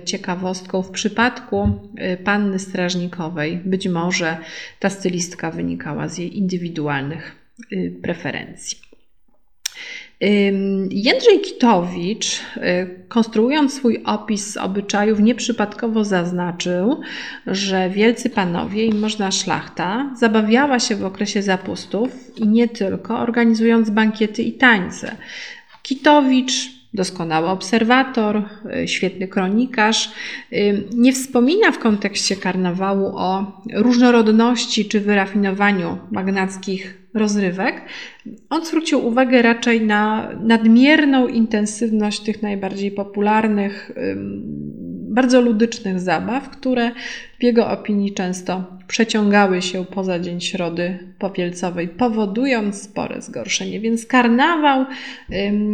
ciekawostką 0.05 0.81
w 0.81 0.91
przypadku 0.91 1.69
panny 2.23 2.59
strażnikowej. 2.59 3.61
Być 3.65 3.87
może 3.87 4.37
ta 4.79 4.89
stylistka 4.89 5.51
wynikała 5.51 6.07
z 6.07 6.17
jej 6.17 6.37
indywidualnych 6.37 7.35
y, 7.71 7.99
preferencji. 8.01 8.77
Jędrzej 10.89 11.41
Kitowicz, 11.41 12.41
y, 12.57 13.05
konstruując 13.07 13.73
swój 13.73 14.03
opis 14.05 14.57
obyczajów, 14.57 15.19
nieprzypadkowo 15.19 16.03
zaznaczył, 16.03 17.01
że 17.47 17.89
wielcy 17.89 18.29
panowie 18.29 18.85
i 18.85 18.93
można 18.93 19.31
szlachta 19.31 20.13
zabawiała 20.17 20.79
się 20.79 20.95
w 20.95 21.05
okresie 21.05 21.41
zapustów 21.41 22.37
i 22.37 22.47
nie 22.47 22.67
tylko, 22.67 23.19
organizując 23.19 23.89
bankiety 23.89 24.43
i 24.43 24.53
tańce. 24.53 25.15
Kitowicz 25.83 26.78
doskonały 26.93 27.47
obserwator, 27.47 28.41
y, 28.83 28.87
świetny 28.87 29.27
kronikarz. 29.27 30.11
Y, 30.53 30.83
nie 30.93 31.13
wspomina 31.13 31.71
w 31.71 31.79
kontekście 31.79 32.35
karnawału 32.35 33.17
o 33.17 33.61
różnorodności 33.73 34.85
czy 34.85 34.99
wyrafinowaniu 34.99 35.97
magnackich 36.11 36.99
rozrywek. 37.13 37.81
On 38.49 38.65
zwrócił 38.65 39.07
uwagę 39.07 39.41
raczej 39.41 39.81
na 39.81 40.29
nadmierną 40.43 41.27
intensywność 41.27 42.19
tych 42.19 42.41
najbardziej 42.41 42.91
popularnych, 42.91 43.91
bardzo 45.09 45.41
ludycznych 45.41 45.99
zabaw, 45.99 46.49
które 46.49 46.91
w 47.39 47.43
jego 47.43 47.69
opinii 47.69 48.13
często 48.13 48.79
przeciągały 48.87 49.61
się 49.61 49.85
poza 49.85 50.19
dzień 50.19 50.41
środy 50.41 50.99
popielcowej, 51.19 51.87
powodując 51.87 52.81
spore 52.81 53.21
zgorszenie. 53.21 53.79
Więc 53.79 54.05
karnawał 54.05 54.85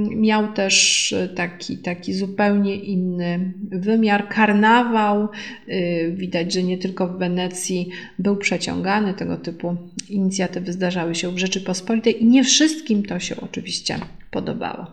miał 0.10 0.54
też 0.54 1.15
taki, 1.36 1.78
taki 1.78 2.13
zupełnie 2.13 2.76
inny 2.76 3.54
wymiar. 3.71 4.28
Karnawał, 4.30 5.28
y, 5.69 6.13
widać, 6.15 6.54
że 6.54 6.63
nie 6.63 6.78
tylko 6.78 7.08
w 7.08 7.17
Wenecji 7.17 7.89
był 8.19 8.38
przeciągany, 8.38 9.13
tego 9.13 9.38
typu 9.38 9.76
inicjatywy 10.10 10.74
zdarzały 10.74 11.15
się 11.15 11.32
w 11.32 11.38
Rzeczypospolitej 11.38 12.24
i 12.24 12.26
nie 12.26 12.43
wszystkim 12.43 13.04
to 13.04 13.19
się 13.19 13.36
oczywiście 13.41 13.95
podobało. 14.32 14.88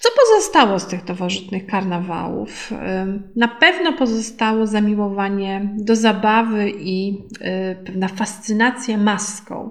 Co 0.00 0.08
pozostało 0.10 0.78
z 0.78 0.86
tych 0.86 1.08
nowożytnych 1.08 1.66
karnawałów? 1.66 2.72
Na 3.36 3.48
pewno 3.48 3.92
pozostało 3.92 4.66
zamiłowanie 4.66 5.70
do 5.76 5.96
zabawy 5.96 6.70
i 6.70 7.12
y, 7.12 7.84
pewna 7.84 8.08
fascynacja 8.08 8.98
maską. 8.98 9.70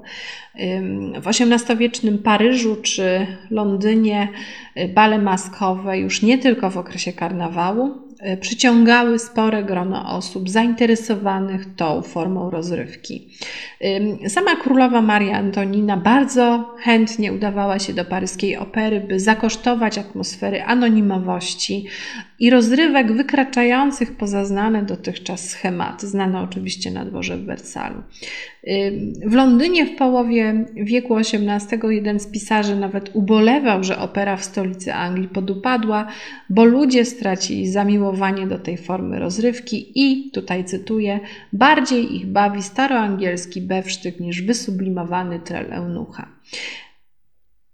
W 1.22 1.28
XVIII-wiecznym 1.28 2.18
Paryżu 2.18 2.76
czy 2.76 3.28
Londynie 3.50 4.28
y, 4.78 4.88
bale 4.88 5.20
maskowe 5.20 6.00
już 6.00 6.22
nie 6.22 6.38
tylko 6.38 6.70
w 6.70 6.78
okresie 6.78 7.14
karnawału, 7.14 8.07
przyciągały 8.42 9.20
spore 9.20 9.64
grono 9.64 10.16
osób 10.16 10.50
zainteresowanych 10.50 11.76
tą 11.76 12.02
formą 12.02 12.50
rozrywki. 12.50 13.28
Sama 14.28 14.56
królowa 14.56 15.02
Maria 15.02 15.38
Antonina 15.38 15.98
bardzo 15.98 16.76
chętnie 16.80 17.34
udawała 17.34 17.80
się 17.80 17.94
do 17.94 18.06
paryskiej 18.06 18.58
opery, 18.58 19.02
by 19.02 19.20
zakosztować 19.20 19.98
atmosfery 19.98 20.64
anonimowości 20.64 21.86
i 22.40 22.50
rozrywek 22.50 23.12
wykraczających 23.12 24.18
poza 24.18 24.46
znane 24.46 24.84
dotychczas 24.84 25.50
schematy, 25.50 26.08
znane 26.08 26.42
oczywiście 26.42 26.92
na 26.92 27.06
dworze 27.06 27.38
w 27.38 27.46
Wersalu. 27.46 28.04
W 29.26 29.34
Londynie 29.34 29.86
w 29.86 29.96
połowie 29.96 30.66
wieku 30.76 31.18
XVIII 31.18 31.96
jeden 31.96 32.20
z 32.20 32.28
pisarzy 32.28 32.76
nawet 32.76 33.10
ubolewał, 33.14 33.84
że 33.84 33.98
opera 33.98 34.38
w 34.38 34.44
stolicy 34.44 34.94
Anglii 34.94 35.28
podupadła, 35.28 36.08
bo 36.50 36.66
ludzie 36.66 37.06
stracili 37.06 37.68
zamiłowanie 37.68 38.07
do 38.48 38.60
tej 38.60 38.78
formy 38.78 39.20
rozrywki 39.20 39.92
i, 39.96 40.32
tutaj 40.32 40.66
cytuję, 40.66 41.20
bardziej 41.54 42.16
ich 42.16 42.26
bawi 42.26 42.64
staroangielski 42.64 43.62
bewsztyk 43.62 44.20
niż 44.20 44.42
wysublimowany 44.42 45.40
trel 45.40 45.74
eunucha. 45.74 46.28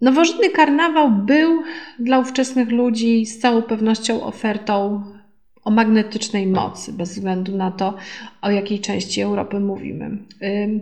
Nowożytny 0.01 0.49
karnawał 0.49 1.11
był 1.11 1.63
dla 1.99 2.19
ówczesnych 2.19 2.71
ludzi 2.71 3.25
z 3.25 3.39
całą 3.39 3.61
pewnością 3.61 4.23
ofertą 4.23 5.03
o 5.63 5.71
magnetycznej 5.71 6.47
mocy, 6.47 6.93
bez 6.93 7.13
względu 7.13 7.57
na 7.57 7.71
to, 7.71 7.93
o 8.41 8.51
jakiej 8.51 8.79
części 8.79 9.21
Europy 9.21 9.59
mówimy. 9.59 10.17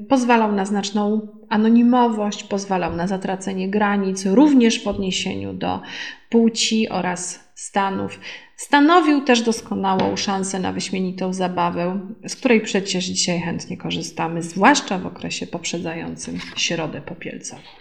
Pozwalał 0.10 0.52
na 0.52 0.66
znaczną 0.66 1.28
anonimowość, 1.50 2.44
pozwalał 2.44 2.96
na 2.96 3.08
zatracenie 3.08 3.70
granic, 3.70 4.26
również 4.26 4.84
w 4.84 4.88
odniesieniu 4.88 5.54
do 5.54 5.82
płci 6.30 6.90
oraz 6.90 7.52
stanów. 7.56 8.20
Stanowił 8.62 9.22
też 9.22 9.42
doskonałą 9.42 10.18
szansę 10.18 10.60
na 10.60 10.72
wyśmienitą 10.74 11.34
zabawę, 11.34 12.00
z 12.28 12.36
której 12.36 12.62
przecież 12.62 13.06
dzisiaj 13.06 13.40
chętnie 13.40 13.78
korzystamy, 13.78 14.44
zwłaszcza 14.44 14.98
w 14.98 15.06
okresie 15.06 15.48
poprzedzającym 15.48 16.40
Środę 16.56 17.02
Popielcową. 17.02 17.81